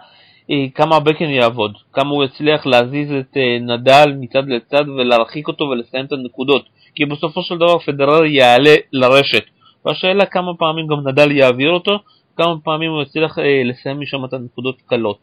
אה, 0.52 0.66
כמה 0.76 0.96
הבקן 0.96 1.30
יעבוד, 1.30 1.78
כמה 1.94 2.10
הוא 2.10 2.24
יצליח 2.24 2.66
להזיז 2.66 3.12
את 3.12 3.38
אה, 3.38 3.58
נדל 3.60 4.14
מצד 4.20 4.48
לצד 4.48 4.90
ולהרחיק 4.90 5.48
אותו 5.48 5.64
ולסיים 5.64 6.06
את 6.06 6.12
הנקודות. 6.12 6.66
כי 6.96 7.06
בסופו 7.06 7.44
של 7.44 7.58
דבר 7.58 7.80
פדרר 7.80 8.26
יעלה 8.26 8.76
לרשת. 8.94 9.44
והשאלה 9.86 10.26
כמה 10.26 10.52
פעמים 10.58 10.88
גם 10.88 11.08
נדל 11.08 11.32
יעביר 11.32 11.72
אותו, 11.72 12.00
כמה 12.38 12.56
פעמים 12.64 12.92
הוא 12.92 13.02
יצליח 13.02 13.38
לסיים 13.66 14.00
משם 14.00 14.26
את 14.26 14.34
הנקודות 14.34 14.82
קלות. 14.86 15.20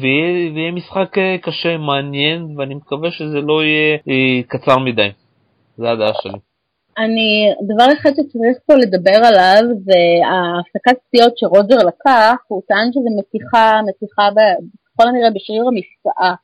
ויהיה 0.00 0.72
משחק 0.72 1.16
קשה, 1.42 1.76
מעניין, 1.76 2.54
ואני 2.56 2.74
מקווה 2.74 3.10
שזה 3.10 3.40
לא 3.40 3.64
יהיה 3.64 3.98
קצר 4.48 4.78
מדי. 4.78 5.08
זה 5.76 5.90
הדעה 5.90 6.12
שלי. 6.22 6.47
אני, 6.98 7.52
דבר 7.62 7.92
אחד 7.92 8.10
שצריך 8.10 8.56
פה 8.66 8.74
לדבר 8.74 9.18
עליו 9.28 9.62
זה 9.86 10.00
ההפסקת 10.30 11.02
פציעות 11.06 11.38
שרוג'ר 11.38 11.76
לקח, 11.86 12.36
הוא 12.48 12.62
טען 12.68 12.92
שזה 12.92 13.10
מתיחה, 13.18 13.80
מתיחה 13.86 14.28
ככל 14.86 15.08
הנראה 15.08 15.30
בשריר 15.30 15.64
המפסעה. 15.68 16.34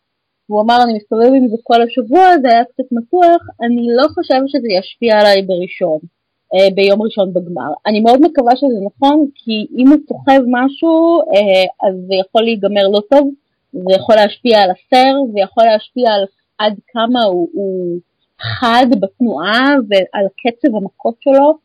הוא 0.46 0.60
אמר 0.62 0.78
אני 0.84 0.94
מסתובב 0.96 1.32
עם 1.34 1.48
זה 1.48 1.56
כל 1.62 1.82
השבוע, 1.82 2.22
זה 2.42 2.48
היה 2.52 2.64
קצת 2.64 2.88
מתוח, 2.92 3.42
אני 3.62 3.86
לא 3.96 4.06
חושבת 4.08 4.48
שזה 4.48 4.68
ישפיע 4.78 5.20
עליי 5.20 5.42
בראשון, 5.42 5.98
אה, 6.54 6.68
ביום 6.74 7.02
ראשון 7.02 7.32
בגמר. 7.34 7.70
אני 7.86 8.00
מאוד 8.00 8.20
מקווה 8.20 8.56
שזה 8.56 8.78
נכון, 8.86 9.26
כי 9.34 9.66
אם 9.78 9.88
הוא 9.88 9.98
סוחב 10.08 10.40
משהו, 10.46 11.20
אה, 11.20 11.88
אז 11.88 11.94
זה 12.08 12.14
יכול 12.22 12.42
להיגמר 12.42 12.88
לא 12.92 13.00
טוב, 13.10 13.30
זה 13.72 13.92
יכול 13.98 14.14
להשפיע 14.14 14.62
על 14.62 14.70
הסר, 14.70 15.12
זה 15.32 15.40
יכול 15.40 15.64
להשפיע 15.64 16.10
על 16.10 16.24
עד 16.58 16.74
כמה 16.92 17.24
הוא, 17.24 17.48
הוא 17.52 17.98
חד 18.60 18.86
בתנועה 19.00 19.74
ועל 19.88 20.26
קצב 20.40 20.76
המכות 20.76 21.14
שלו, 21.20 21.58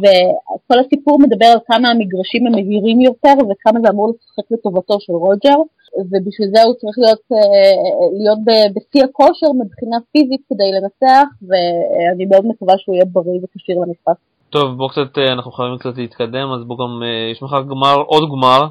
וכל 0.00 0.78
הסיפור 0.78 1.18
מדבר 1.20 1.46
על 1.46 1.58
כמה 1.66 1.88
המגרשים 1.88 2.46
הם 2.46 2.52
מהירים 2.52 3.00
יותר 3.00 3.34
וכמה 3.38 3.80
זה 3.82 3.88
אמור 3.90 4.08
לשחק 4.12 4.50
לטובתו 4.50 4.96
של 5.00 5.12
רוג'ר, 5.12 5.58
ובשביל 5.98 6.48
זה 6.54 6.62
הוא 6.62 6.74
צריך 6.74 6.96
להיות, 6.98 7.24
אה, 7.32 8.08
להיות 8.20 8.38
בשיא 8.74 9.04
הכושר 9.04 9.46
מבחינה 9.62 9.96
פיזית 10.12 10.42
כדי 10.48 10.68
לנצח, 10.76 11.26
ואני 11.48 12.24
מאוד 12.30 12.44
מקווה 12.46 12.74
שהוא 12.78 12.94
יהיה 12.94 13.04
בריא 13.04 13.40
וכשיר 13.42 13.76
למשחק. 13.82 14.18
טוב, 14.50 14.76
בואו 14.76 14.88
קצת, 14.88 15.18
אה, 15.18 15.32
אנחנו 15.32 15.52
חייבים 15.52 15.78
קצת 15.78 15.96
להתקדם, 15.96 16.52
אז 16.54 16.60
בואו 16.66 16.78
גם, 16.78 17.02
אה, 17.02 17.30
יש 17.32 17.42
לך 17.42 17.52
גמר, 17.70 17.96
עוד 18.06 18.24
גמר, 18.32 18.62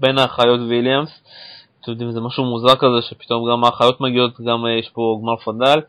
בין 0.00 0.18
האחיות 0.18 0.60
ויליאמס. 0.68 1.10
אתם 1.80 1.90
יודעים, 1.90 2.12
זה 2.12 2.20
משהו 2.20 2.44
מוזר 2.44 2.74
כזה, 2.76 3.00
שפתאום 3.08 3.50
גם 3.50 3.64
האחיות 3.64 4.00
מגיעות, 4.00 4.40
גם 4.40 4.64
יש 4.80 4.88
פה 4.88 5.20
גמר 5.22 5.36
פדל. 5.36 5.80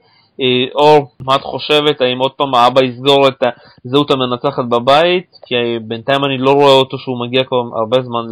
אה, 0.41 0.65
אור, 0.75 1.11
מה 1.19 1.35
את 1.35 1.41
חושבת? 1.41 2.01
האם 2.01 2.19
עוד 2.19 2.31
פעם 2.31 2.55
האבא 2.55 2.83
יסגור 2.83 3.27
את 3.27 3.43
הזהות 3.85 4.11
המנצחת 4.11 4.65
בבית? 4.69 5.27
כי 5.45 5.55
בינתיים 5.81 6.25
אני 6.25 6.37
לא 6.37 6.51
רואה 6.51 6.73
אותו 6.73 6.97
שהוא 6.97 7.19
מגיע 7.25 7.43
כבר 7.43 7.57
הרבה 7.75 7.97
זמן 8.01 8.25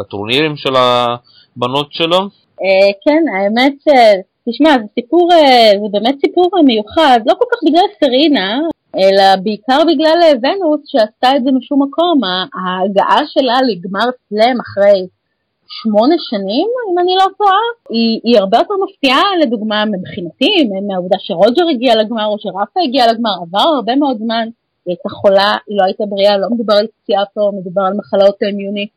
לטורנירים 0.00 0.56
של 0.56 0.72
הבנות 0.76 1.92
שלו. 1.92 2.18
אה, 2.62 2.90
כן, 3.04 3.22
האמת, 3.34 3.74
תשמע, 4.48 4.70
זה 4.78 4.86
סיפור, 4.94 5.32
אה, 5.32 5.72
זה 5.82 5.86
באמת 5.92 6.14
סיפור 6.20 6.50
מיוחד, 6.64 7.20
לא 7.26 7.34
כל 7.34 7.44
כך 7.52 7.58
בגלל 7.66 7.84
סרינה, 8.04 8.58
אלא 8.96 9.36
בעיקר 9.42 9.78
בגלל 9.88 10.18
ונוס 10.42 10.80
שעשתה 10.86 11.36
את 11.36 11.44
זה 11.44 11.50
משום 11.52 11.82
מקום, 11.82 12.20
ההגעה 12.24 13.26
שלה 13.26 13.58
לגמר 13.68 14.10
סלאם 14.28 14.56
אחרי 14.60 15.06
שמונה 15.78 16.14
שנים, 16.30 16.68
אם 16.90 16.98
אני 16.98 17.14
לא 17.20 17.26
טועה, 17.38 17.64
היא, 17.90 18.20
היא 18.24 18.38
הרבה 18.38 18.58
יותר 18.58 18.74
מפתיעה 18.84 19.22
לדוגמה 19.42 19.84
מבחינתי, 19.84 20.68
מהעובדה 20.88 21.16
שרוג'ר 21.18 21.68
הגיע 21.70 21.94
לגמר 21.96 22.26
או 22.26 22.36
שרפה 22.38 22.80
הגיע 22.86 23.04
לגמר, 23.12 23.34
עבר 23.42 23.68
הרבה 23.76 23.96
מאוד 23.96 24.16
זמן, 24.18 24.48
היא 24.86 24.92
הייתה 24.92 25.08
חולה, 25.08 25.52
היא 25.68 25.78
לא 25.78 25.84
הייתה 25.84 26.04
בריאה, 26.06 26.38
לא 26.38 26.48
מדובר 26.50 26.74
על 26.74 26.86
פציעה 26.86 27.24
פה, 27.34 27.50
מדובר 27.58 27.82
על 27.82 27.94
מחלה 27.96 28.26
אוטואימיונית, 28.26 28.90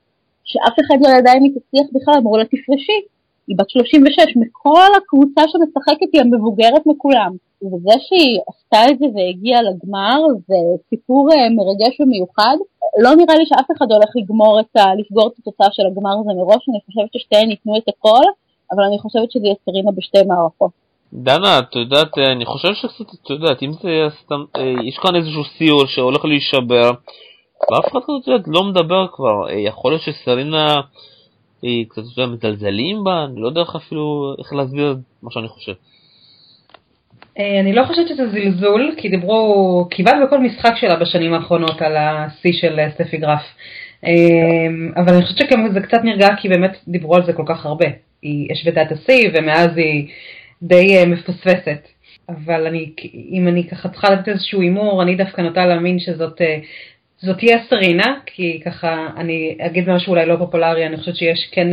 שאף 0.43 0.75
אחד 0.81 0.97
לא 1.01 1.09
ידע 1.17 1.31
אם 1.38 1.43
היא 1.43 1.51
תצליח 1.57 1.88
בכלל, 1.93 2.13
אמרו 2.17 2.38
לה 2.38 2.45
תפרשי, 2.45 2.99
היא 3.47 3.56
בת 3.60 3.69
36, 3.69 4.25
מכל 4.36 4.89
הקבוצה 4.97 5.41
שמשחקת 5.51 6.10
היא 6.13 6.21
המבוגרת 6.21 6.84
מכולם. 6.86 7.32
וזה 7.71 7.95
שהיא 8.06 8.39
עשתה 8.49 8.82
את 8.89 8.99
זה 8.99 9.06
והגיעה 9.15 9.62
לגמר 9.62 10.17
זה 10.47 10.60
סיפור 10.89 11.29
אה, 11.32 11.49
מרגש 11.60 11.93
ומיוחד. 11.99 12.58
לא 13.03 13.15
נראה 13.15 13.36
לי 13.36 13.45
שאף 13.45 13.67
אחד 13.77 13.86
הולך 13.91 14.10
לגמור 14.15 14.60
את 14.60 14.75
ה... 14.77 14.84
לסגור 14.99 15.27
את 15.27 15.34
התוצאה 15.39 15.67
של 15.71 15.84
הגמר 15.88 16.15
הזה 16.19 16.32
מראש, 16.39 16.63
אני 16.69 16.79
חושבת 16.86 17.10
ששתיהן 17.13 17.49
ייתנו 17.49 17.77
את 17.77 17.88
הכל, 17.88 18.25
אבל 18.71 18.84
אני 18.84 18.99
חושבת 18.99 19.32
שזה 19.32 19.45
יהיה 19.45 19.56
סרינה 19.65 19.91
בשתי 19.97 20.23
מערכות. 20.27 20.71
דנה, 21.13 21.60
את 21.60 21.75
יודעת, 21.75 22.17
אה, 22.17 22.32
אני 22.32 22.45
חושב 22.45 22.73
שקצת, 22.73 23.13
את 23.13 23.29
יודעת, 23.29 23.63
אם 23.63 23.71
זה 23.71 23.89
סתם, 24.23 24.43
אה, 24.56 24.73
יש 24.89 24.97
כאן 25.03 25.15
איזשהו 25.15 25.43
סיור 25.58 25.86
שהולך 25.86 26.25
להישבר, 26.25 26.91
ואף 27.71 27.88
אחד 27.91 27.99
לא 28.47 28.63
מדבר 28.63 29.08
כבר, 29.13 29.36
יכול 29.49 29.91
להיות 29.91 30.01
שסרינה 30.01 30.82
קצת 31.89 32.02
יותר 32.04 32.26
מזלזלים 32.26 33.04
בה, 33.04 33.26
אני 33.26 33.41
לא 33.41 33.47
יודע 33.47 33.62
איך 33.62 33.76
אפילו, 33.76 34.36
איך 34.39 34.54
להסביר 34.54 34.91
את 34.91 34.97
מה 35.23 35.32
שאני 35.32 35.47
חושב. 35.47 35.73
אה, 37.39 37.60
אני 37.60 37.73
לא 37.73 37.84
חושבת 37.86 38.08
שזה 38.08 38.30
זלזול, 38.30 38.93
כי 38.97 39.10
דיברו 39.10 39.88
כמעט 39.91 40.15
בכל 40.28 40.39
משחק 40.39 40.73
שלה 40.76 40.95
בשנים 40.95 41.34
האחרונות 41.34 41.82
על 41.82 41.97
השיא 41.97 42.54
של 42.54 42.80
אה, 42.80 42.91
סטפי 42.91 43.17
גרף. 43.17 43.41
אה, 44.06 44.12
אבל 44.95 45.13
אני 45.13 45.23
חושבת 45.23 45.38
שגם 45.38 45.73
זה 45.73 45.82
קצת 45.82 45.99
נרגע 46.04 46.28
כי 46.41 46.49
באמת 46.49 46.78
דיברו 46.88 47.15
על 47.15 47.26
זה 47.26 47.34
כל 47.34 47.43
כך 47.45 47.65
הרבה. 47.65 47.86
היא 48.21 48.47
השוותה 48.52 48.82
את 48.82 48.91
השיא 48.91 49.30
ומאז 49.34 49.78
היא 49.78 50.08
די 50.62 51.06
מפספסת. 51.08 51.88
אבל 52.30 52.67
אני, 52.67 52.89
אם 53.32 53.47
אני 53.47 53.67
ככה 53.67 53.89
צריכה 53.89 54.13
לתת 54.13 54.30
איזשהו 54.30 54.62
הימור, 54.62 55.04
אני 55.04 55.15
דווקא 55.15 55.41
נוטה 55.41 55.65
להאמין 55.65 55.99
שזאת 55.99 56.41
זאת 57.25 57.38
תהיה 57.38 57.57
סרינה, 57.69 58.15
כי 58.25 58.62
ככה 58.65 59.07
אני 59.17 59.57
אגיד 59.59 59.89
משהו 59.89 60.12
אולי 60.12 60.25
לא 60.25 60.36
פופולרי, 60.36 60.88
אני 60.88 60.97
חושבת 60.97 61.15
שיש 61.15 61.49
כן 61.51 61.67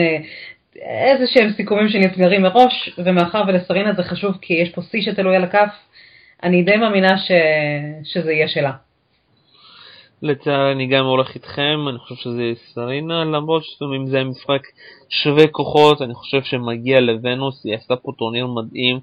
איזה 0.77 1.25
שהם 1.27 1.53
סיכומים 1.57 1.89
שנסגרים 1.89 2.43
מראש, 2.43 2.91
ומאחר 2.99 3.43
ולסרינה 3.49 3.93
זה 3.93 4.03
חשוב 4.03 4.39
כי 4.43 4.55
יש 4.55 4.71
פה 4.71 4.83
שיא 4.83 5.03
שתלוי 5.03 5.37
על 5.37 5.45
הכף, 5.45 5.75
אני 6.43 6.63
די 6.63 6.77
מאמינה 6.77 7.19
ש... 7.19 7.31
שזה 8.05 8.33
יהיה 8.33 8.49
שלה. 8.49 8.73
לצערי 10.23 10.73
אני 10.73 10.87
גם 10.87 11.05
הולך 11.05 11.35
איתכם, 11.35 11.79
אני 11.89 11.99
חושב 11.99 12.15
שזה 12.15 12.53
סרינה, 12.75 13.25
למרות 13.25 13.63
שאם 13.65 14.07
זה 14.07 14.25
משחק 14.25 14.63
שווה 15.09 15.47
כוחות, 15.47 16.03
אני 16.03 16.15
חושב 16.15 16.43
שמגיע 16.43 17.01
לוונוס, 17.01 17.65
היא 17.65 17.75
עשתה 17.75 17.97
פה 17.97 18.13
טורניר 18.19 18.47
מדהים, 18.47 19.01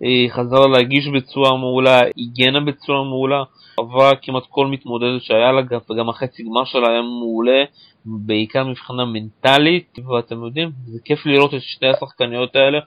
היא 0.00 0.30
חזרה 0.30 0.66
להגיש 0.68 1.08
בצורה 1.08 1.56
מעולה, 1.56 2.00
הגנה 2.18 2.60
בצורה 2.60 3.04
מעולה, 3.04 3.42
עברה 3.78 4.16
כמעט 4.16 4.42
כל 4.48 4.66
מתמודדת 4.66 5.22
שהיה 5.22 5.52
לה, 5.52 5.60
וגם 5.90 6.08
החצי 6.08 6.42
גמר 6.42 6.64
שלה 6.64 6.88
היה 6.88 7.02
מעולה, 7.02 7.64
בעיקר 8.04 8.64
מבחינה 8.64 9.04
מנטלית, 9.04 9.98
ואתם 10.08 10.44
יודעים, 10.44 10.70
זה 10.86 10.98
כיף 11.04 11.26
לראות 11.26 11.54
את 11.54 11.62
שתי 11.62 11.86
השחקניות 11.86 12.56
האלה, 12.56 12.78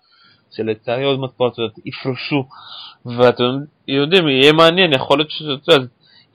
שלצערי 0.56 1.04
עוד 1.04 1.19
מעט 1.19 1.32
פה 1.38 1.49
יפרשו, 1.86 2.43
ואתם 3.06 3.58
יודעים, 3.88 4.28
יהיה 4.28 4.54
מעניין, 4.54 4.93
יכול 4.93 5.17
להיות 5.17 5.32
שאתה 5.32 5.73
יודע, 5.73 5.86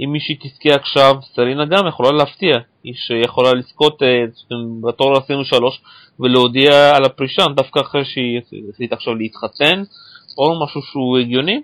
אם 0.01 0.13
מישהי 0.13 0.35
תזכה 0.35 0.75
עכשיו, 0.75 1.15
סלינה 1.35 1.65
גם 1.65 1.87
יכולה 1.89 2.13
להפתיע, 2.13 2.57
היא 2.85 2.95
שיכולה 2.95 3.55
לזכות 3.55 4.03
אה, 4.03 4.25
בתור 4.89 5.17
23 5.17 5.81
ולהודיע 6.21 6.97
על 6.97 7.05
הפרישה 7.05 7.47
דווקא 7.57 7.81
אחרי 7.81 8.05
שהיא 8.05 8.41
החליטה 8.75 8.95
עכשיו 8.95 9.15
להתחתן, 9.15 9.83
או 10.39 10.65
משהו 10.65 10.83
שהוא 10.83 11.19
הגיוני? 11.19 11.63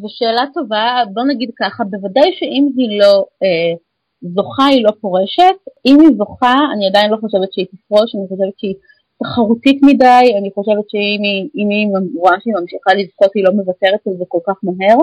זו 0.00 0.08
שאלה 0.08 0.44
טובה, 0.54 1.02
בוא 1.14 1.22
נגיד 1.30 1.50
ככה, 1.60 1.84
בוודאי 1.84 2.30
שאם 2.38 2.64
היא 2.76 3.00
לא 3.00 3.24
אה, 3.42 3.74
זוכה 4.34 4.66
היא 4.66 4.84
לא 4.84 4.90
פורשת, 5.00 5.58
אם 5.86 6.00
היא 6.00 6.16
זוכה 6.18 6.54
אני 6.74 6.86
עדיין 6.88 7.10
לא 7.10 7.16
חושבת 7.16 7.52
שהיא 7.52 7.66
תפרוש, 7.66 8.14
אני 8.14 8.24
חושבת 8.28 8.58
שהיא 8.58 8.74
תחרותית 9.22 9.78
מדי, 9.82 10.24
אני 10.38 10.50
חושבת 10.54 10.86
שאם 10.90 11.20
היא, 11.28 11.40
היא 11.54 11.88
רואה 12.22 12.36
שהיא 12.42 12.54
ממשיכה 12.60 12.90
לזכות 12.94 13.30
היא 13.34 13.44
לא 13.44 13.50
מוותרת 13.58 14.02
על 14.06 14.14
זה 14.18 14.24
כל 14.28 14.42
כך 14.46 14.56
מהר, 14.62 14.98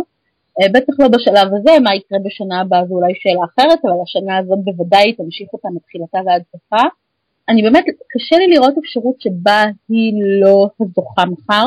אה, 0.57 0.67
בטח 0.73 0.93
לא 0.99 1.07
בשלב 1.07 1.47
הזה, 1.55 1.79
מה 1.83 1.95
יקרה 1.95 2.19
בשנה 2.25 2.61
הבאה 2.61 2.85
זו 2.87 2.93
אולי 2.95 3.13
שאלה 3.15 3.43
אחרת, 3.49 3.79
אבל 3.85 3.97
השנה 4.03 4.37
הזאת 4.37 4.59
בוודאי 4.65 5.03
היא 5.03 5.15
תמשיך 5.17 5.49
אותה 5.53 5.67
מתחילתה 5.75 6.19
ועד 6.25 6.43
סופה. 6.51 6.83
אני 7.49 7.61
באמת, 7.61 7.85
קשה 8.11 8.35
לי 8.41 8.47
לראות 8.47 8.73
אפשרות 8.77 9.15
שבה 9.21 9.63
היא 9.89 10.13
לא 10.41 10.69
הזוכה 10.79 11.23
מחר, 11.31 11.65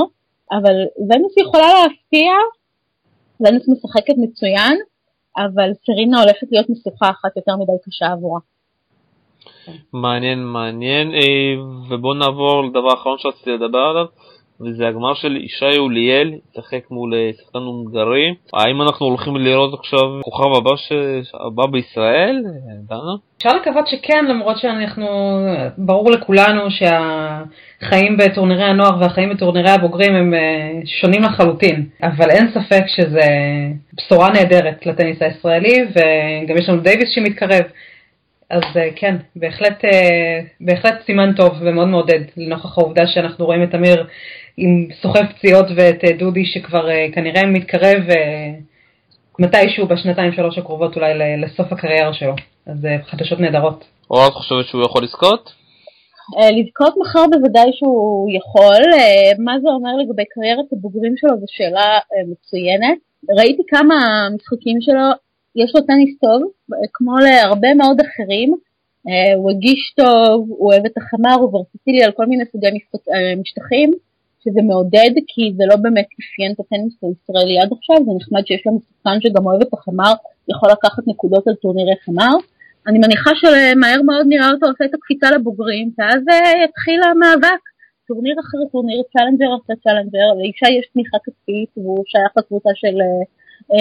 אבל 0.53 0.75
ונוס 1.11 1.37
יכולה 1.37 1.69
להפתיע, 1.83 2.33
ונוס 3.41 3.69
משחקת 3.69 4.15
מצוין, 4.17 4.79
אבל 5.37 5.71
סרינה 5.87 6.23
הולכת 6.23 6.47
להיות 6.51 6.71
משוכה 6.71 7.11
אחת 7.11 7.37
יותר 7.37 7.57
מדי 7.57 7.73
קשה 7.85 8.07
עבורה. 8.07 8.41
מעניין, 9.93 10.45
מעניין, 10.45 11.15
אה, 11.15 11.55
ובואו 11.91 12.15
נעבור 12.15 12.65
לדבר 12.65 12.91
האחרון 12.91 13.19
שרציתי 13.19 13.51
לדבר 13.51 13.79
עליו. 13.79 14.07
וזה 14.61 14.89
הגמר 14.89 15.15
של 15.15 15.37
ישי 15.37 15.79
אוליאל, 15.79 16.33
ישחק 16.51 16.91
מול 16.91 17.15
אה, 17.15 17.31
שחקן 17.43 17.59
הונגרי. 17.59 18.35
האם 18.53 18.83
אנחנו 18.83 19.07
הולכים 19.07 19.37
לראות 19.37 19.75
עכשיו 19.79 20.01
כוכב 20.23 20.57
הבא, 20.57 20.77
ש... 20.77 20.93
הבא 21.47 21.67
בישראל? 21.67 22.43
דנה? 22.89 23.15
אפשר 23.37 23.57
לקוות 23.57 23.87
שכן, 23.87 24.25
למרות 24.29 24.59
שאנחנו, 24.59 25.07
ברור 25.79 26.11
לכולנו 26.11 26.61
שהחיים 26.71 28.17
בטורנירי 28.17 28.65
הנוער 28.65 29.01
והחיים 29.01 29.31
בטורנירי 29.31 29.71
הבוגרים 29.71 30.15
הם 30.15 30.35
אה, 30.35 30.81
שונים 30.85 31.23
לחלוטין, 31.23 31.87
אבל 32.03 32.31
אין 32.31 32.49
ספק 32.55 32.85
שזה 32.87 33.27
בשורה 33.95 34.31
נהדרת 34.31 34.87
לטניס 34.87 35.23
הישראלי, 35.23 35.85
וגם 35.91 36.57
יש 36.57 36.69
לנו 36.69 36.81
דייוויס 36.81 37.11
שמתקרב. 37.15 37.63
אז 38.55 38.77
אה, 38.77 38.89
כן, 38.97 39.17
בהחלט, 39.37 39.85
בהחלט 40.61 40.95
סימן 41.07 41.33
טוב 41.37 41.53
ומאוד 41.61 41.89
מעודד 41.89 42.21
לנוכח 42.37 42.79
העובדה 42.79 43.07
שאנחנו 43.07 43.45
רואים 43.47 43.63
את 43.63 43.75
אמיר 43.75 44.07
עם 44.57 44.89
סוחב 45.03 45.25
פציעות 45.37 45.67
ואת 45.77 46.05
אה, 46.05 46.13
דודי 46.19 46.45
שכבר 46.45 46.91
אה, 46.91 47.07
כנראה 47.15 47.47
מתקרב 47.47 48.11
אה, 48.11 48.55
מתישהו 49.39 49.87
בשנתיים 49.87 50.33
שלוש 50.33 50.59
הקרובות 50.59 50.97
אולי 50.97 51.13
לסוף 51.43 51.73
הקריירה 51.73 52.15
שלו. 52.15 52.35
אז 52.67 52.79
חדשות 53.07 53.41
נהדרות. 53.41 53.85
או 54.11 54.27
את 54.27 54.33
חושבת 54.33 54.67
שהוא 54.67 54.85
יכול 54.85 55.05
לזכות? 55.05 55.53
לזכות 56.59 56.95
מחר 57.01 57.25
בוודאי 57.33 57.71
שהוא 57.73 58.31
יכול. 58.39 58.83
מה 59.39 59.53
זה 59.63 59.69
אומר 59.69 59.91
לגבי 60.03 60.23
קריירת 60.35 60.65
הבוגרים 60.73 61.15
שלו 61.17 61.31
זו 61.41 61.47
שאלה 61.49 61.99
מצוינת. 62.31 62.99
ראיתי 63.39 63.63
כמה 63.69 63.95
משחקים 64.35 64.81
שלו, 64.81 65.09
יש 65.57 65.75
לו 65.75 65.81
טניס 65.81 66.19
טוב, 66.21 66.43
כמו 66.93 67.19
להרבה 67.19 67.75
מאוד 67.75 68.01
אחרים. 68.01 68.55
הוא 69.37 69.51
הגיש 69.51 69.95
טוב, 69.97 70.47
הוא 70.49 70.73
אוהב 70.73 70.87
את 70.87 70.97
החמר, 70.97 71.35
הוא 71.35 71.57
ורסיטילי 71.57 72.05
על 72.05 72.13
כל 72.13 72.27
מיני 72.27 72.45
סוגי 72.53 72.67
משטחים. 73.41 73.91
שזה 74.45 74.61
מעודד, 74.69 75.13
כי 75.31 75.43
זה 75.57 75.65
לא 75.71 75.77
באמת 75.77 76.09
אפיין 76.21 76.53
את 76.53 76.61
הטניס 76.61 76.95
הישראלי 77.03 77.57
עד 77.63 77.71
עכשיו, 77.77 77.97
זה 78.07 78.13
נחמד 78.19 78.43
שיש 78.47 78.63
לנו 78.67 78.79
שחקן 78.89 79.17
שגם 79.21 79.47
אוהב 79.47 79.61
את 79.63 79.73
החמר, 79.75 80.13
יכול 80.53 80.69
לקחת 80.71 81.03
נקודות 81.07 81.49
על 81.49 81.55
טורנירי 81.55 81.97
חמר. 82.05 82.35
אני 82.89 82.99
מניחה 82.99 83.31
שמהר 83.41 84.03
מאוד 84.03 84.27
נראה 84.29 84.51
אותו 84.51 84.67
עושה 84.67 84.85
את 84.85 84.95
הקפיצה 84.95 85.31
לבוגרים, 85.31 85.91
ואז 85.99 86.23
אה, 86.31 86.65
יתחיל 86.65 87.01
המאבק. 87.03 87.63
טורניר 88.09 88.37
אחרי 88.41 88.67
טורניר, 88.73 89.03
צ'אלנג'ר 89.13 89.51
אחרי 89.59 89.77
צ'אלנג'ר, 89.85 90.29
לישי 90.39 90.67
יש 90.79 90.87
תמיכה 90.93 91.17
כספית 91.25 91.71
והוא 91.77 92.05
שייך 92.11 92.33
לקבוצה 92.39 92.71
של, 92.75 92.97
אה, 93.01 93.07
אה, 93.07 93.25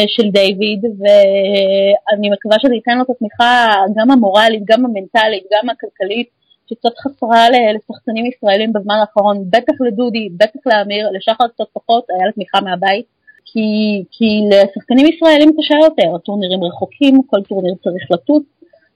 של 0.08 0.30
דיוויד, 0.30 0.82
ואני 1.00 2.30
מקווה 2.30 2.58
שזה 2.62 2.74
ייתן 2.74 2.98
לו 2.98 3.04
את 3.04 3.10
התמיכה 3.10 3.74
גם 3.96 4.12
המורלית, 4.12 4.64
גם 4.66 4.86
המנטלית, 4.86 5.44
גם 5.54 5.70
הכלכלית, 5.70 6.28
שקצת 6.70 6.98
חסרה 6.98 7.48
לשחקנים 7.76 8.26
ישראלים 8.26 8.74
בזמן 8.74 8.96
האחרון, 9.02 9.44
בטח 9.50 9.74
לדודי, 9.88 10.30
בטח 10.38 10.60
לאמיר, 10.66 11.10
לשחר 11.12 11.48
קצת 11.48 11.70
פחות, 11.74 12.04
היה 12.10 12.26
לה 12.26 12.32
תמיכה 12.32 12.62
מהבית, 12.62 13.06
כי, 13.46 13.68
כי 14.12 14.30
לשחקנים 14.52 15.06
ישראלים 15.06 15.52
קשה 15.58 15.76
יותר, 15.84 16.16
הטורנירים 16.16 16.64
רחוקים, 16.64 17.22
כל 17.28 17.42
טורניר 17.50 17.74
צריך 17.84 18.12
לטוס, 18.12 18.44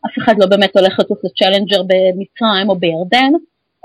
אף 0.06 0.18
אחד 0.18 0.34
לא 0.40 0.46
באמת 0.46 0.78
הולך 0.78 1.00
לטוס 1.00 1.18
לצ'אלנג'ר 1.24 1.82
במצרים 1.90 2.70
או 2.70 2.76
בירדן, 2.76 3.32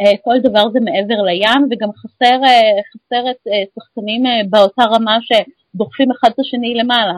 אה, 0.01 0.17
כל 0.25 0.39
דבר 0.43 0.65
זה 0.73 0.81
מעבר 0.81 1.23
לים, 1.23 1.63
וגם 1.71 1.89
חסר, 1.93 2.39
אה, 2.45 2.81
חסרת 2.93 3.37
אה, 3.49 3.63
שחקנים 3.75 4.23
באותה 4.51 4.83
רמה 4.83 5.19
שדוחפים 5.75 6.11
אחד 6.11 6.29
את 6.35 6.39
השני 6.41 6.75
למעלה. 6.75 7.17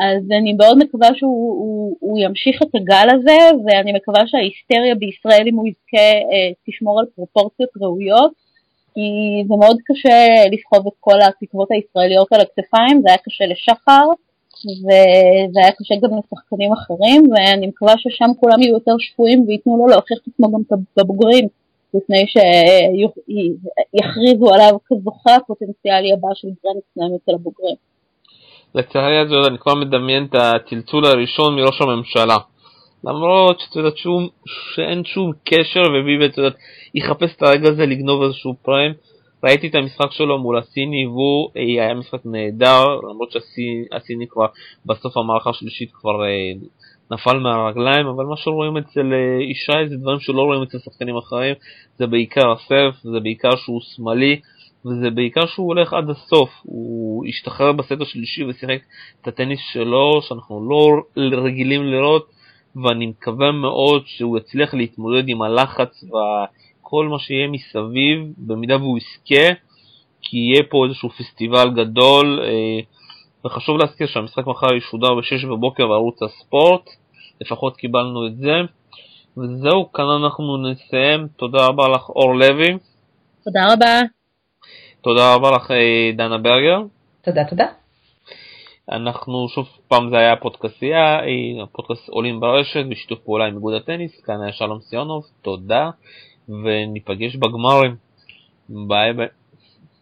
אז 0.00 0.22
אני 0.38 0.52
מאוד 0.52 0.78
מקווה 0.78 1.08
שהוא 1.14 1.54
הוא, 1.60 1.96
הוא 2.00 2.18
ימשיך 2.18 2.62
את 2.62 2.74
הגל 2.74 3.08
הזה, 3.14 3.38
ואני 3.64 3.92
מקווה 3.92 4.22
שההיסטריה 4.26 4.94
בישראל, 4.94 5.44
אם 5.48 5.56
הוא 5.56 5.68
יזכה, 5.68 6.08
אה, 6.30 6.50
תשמור 6.66 7.00
על 7.00 7.06
פרופורציות 7.14 7.70
ראויות, 7.80 8.32
כי 8.94 9.08
זה 9.48 9.54
מאוד 9.56 9.76
קשה 9.84 10.26
לסחוב 10.52 10.86
את 10.86 10.92
כל 11.00 11.20
התקוות 11.20 11.68
הישראליות 11.70 12.32
על 12.32 12.40
הכתפיים, 12.40 13.02
זה 13.02 13.08
היה 13.08 13.18
קשה 13.18 13.44
לשחר, 13.46 14.06
וזה 14.84 15.60
היה 15.62 15.72
קשה 15.72 15.94
גם 16.02 16.10
לשחקנים 16.18 16.72
אחרים, 16.72 17.22
ואני 17.30 17.66
מקווה 17.66 17.94
ששם 17.98 18.30
כולם 18.40 18.62
יהיו 18.62 18.72
יותר 18.72 18.94
שפויים 18.98 19.44
וייתנו 19.46 19.76
לו 19.76 19.86
להוכיח 19.86 20.18
את 20.22 20.28
עצמו 20.28 20.52
גם 20.52 20.60
בבוגרים, 20.96 21.48
לפני 21.94 22.26
שיכריזו 23.92 24.54
עליו 24.54 24.78
כזוכה 24.86 25.34
הפוטנציאלי 25.36 26.12
הבא 26.12 26.28
של 26.34 26.48
גרנד 26.64 26.82
סלאם 26.94 27.14
אצל 27.14 27.34
הבוגרים. 27.34 27.87
לצערי 28.74 29.18
הזאת 29.18 29.48
אני 29.48 29.58
כבר 29.58 29.74
מדמיין 29.74 30.24
את 30.24 30.34
הצלצול 30.34 31.04
הראשון 31.04 31.54
מראש 31.54 31.80
הממשלה. 31.80 32.36
למרות 33.04 33.60
שאת 33.60 33.76
יודעת 33.76 33.96
שום, 33.96 34.28
שאין 34.74 35.04
שום 35.04 35.32
קשר 35.44 35.82
וביבי 35.82 36.26
את 36.26 36.38
יודעת 36.38 36.56
יחפש 36.94 37.36
את 37.36 37.42
הרגע 37.42 37.68
הזה 37.68 37.86
לגנוב 37.86 38.22
איזשהו 38.22 38.54
פריים. 38.62 38.92
ראיתי 39.44 39.66
את 39.68 39.74
המשחק 39.74 40.12
שלו 40.12 40.38
מול 40.38 40.58
הסיני 40.58 41.06
והוא 41.06 41.50
אה, 41.56 41.62
היה 41.62 41.94
משחק 41.94 42.20
נהדר 42.24 42.84
למרות 43.10 43.32
שהסיני 43.32 44.26
כבר 44.28 44.46
בסוף 44.86 45.16
המערכה 45.16 45.50
השלישית 45.50 45.90
כבר 45.92 46.24
אה, 46.24 46.52
נפל 47.10 47.38
מהרגליים 47.38 48.06
אבל 48.06 48.24
מה 48.24 48.36
שרואים 48.36 48.76
אצל 48.76 49.12
אה, 49.12 49.42
ישי 49.50 49.88
זה 49.88 49.96
דברים 49.96 50.20
שלא 50.20 50.42
רואים 50.42 50.62
אצל 50.62 50.78
שחקנים 50.78 51.16
אחרים 51.16 51.54
זה 51.98 52.06
בעיקר 52.06 52.52
הסרף 52.52 52.94
זה 53.02 53.20
בעיקר 53.20 53.56
שהוא 53.56 53.80
שמאלי 53.80 54.40
וזה 54.88 55.10
בעיקר 55.10 55.46
שהוא 55.46 55.66
הולך 55.66 55.92
עד 55.92 56.10
הסוף, 56.10 56.50
הוא 56.62 57.26
השתחרר 57.26 57.72
בסט 57.72 58.00
השלישי 58.00 58.44
ושיחק 58.44 58.78
את 59.22 59.28
הטניס 59.28 59.60
שלו, 59.72 60.22
שאנחנו 60.22 60.68
לא 60.68 61.02
רגילים 61.16 61.86
לראות, 61.86 62.30
ואני 62.76 63.06
מקווה 63.06 63.52
מאוד 63.52 64.02
שהוא 64.06 64.38
יצליח 64.38 64.74
להתמודד 64.74 65.28
עם 65.28 65.42
הלחץ 65.42 66.04
וכל 66.04 67.08
מה 67.08 67.18
שיהיה 67.18 67.48
מסביב, 67.48 68.32
במידה 68.38 68.76
והוא 68.76 68.98
יזכה, 68.98 69.54
כי 70.22 70.36
יהיה 70.36 70.62
פה 70.70 70.84
איזשהו 70.86 71.10
פסטיבל 71.10 71.70
גדול, 71.70 72.40
אה, 72.42 72.80
וחשוב 73.44 73.78
להזכיר 73.78 74.06
שהמשחק 74.06 74.46
מחר 74.46 74.74
ישודר 74.74 75.14
ב-6 75.14 75.46
בבוקר 75.46 75.86
בערוץ 75.86 76.22
הספורט, 76.22 76.90
לפחות 77.40 77.76
קיבלנו 77.76 78.26
את 78.26 78.36
זה. 78.36 78.52
וזהו, 79.38 79.92
כאן 79.92 80.04
אנחנו 80.04 80.56
נסיים. 80.56 81.28
תודה 81.36 81.66
רבה 81.66 81.88
לך 81.88 82.08
אור 82.08 82.34
לוי. 82.34 82.78
תודה 83.44 83.72
רבה. 83.72 84.17
תודה 85.00 85.34
רבה 85.34 85.50
לך 85.50 85.70
אה, 85.70 86.10
דנה 86.16 86.38
ברגר. 86.38 86.80
תודה, 87.22 87.44
תודה. 87.44 87.66
אנחנו 88.92 89.48
שוב 89.48 89.68
פעם 89.88 90.10
זה 90.10 90.16
היה 90.16 90.36
פודקאסייה, 90.36 91.20
אה, 91.20 91.66
פודקאסט 91.72 92.08
עולים 92.08 92.40
לרשת 92.40 92.84
בשיתוף 92.90 93.18
פעולה 93.18 93.46
עם 93.46 93.54
איגוד 93.54 93.74
הטניס, 93.74 94.20
כאן 94.20 94.42
היה 94.42 94.52
שלום 94.52 94.80
סיונוב, 94.80 95.24
תודה, 95.42 95.90
וניפגש 96.48 97.36
בגמרים. 97.36 97.96
ביי 98.68 99.12
ביי. 99.12 99.28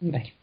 ביי. 0.03 0.31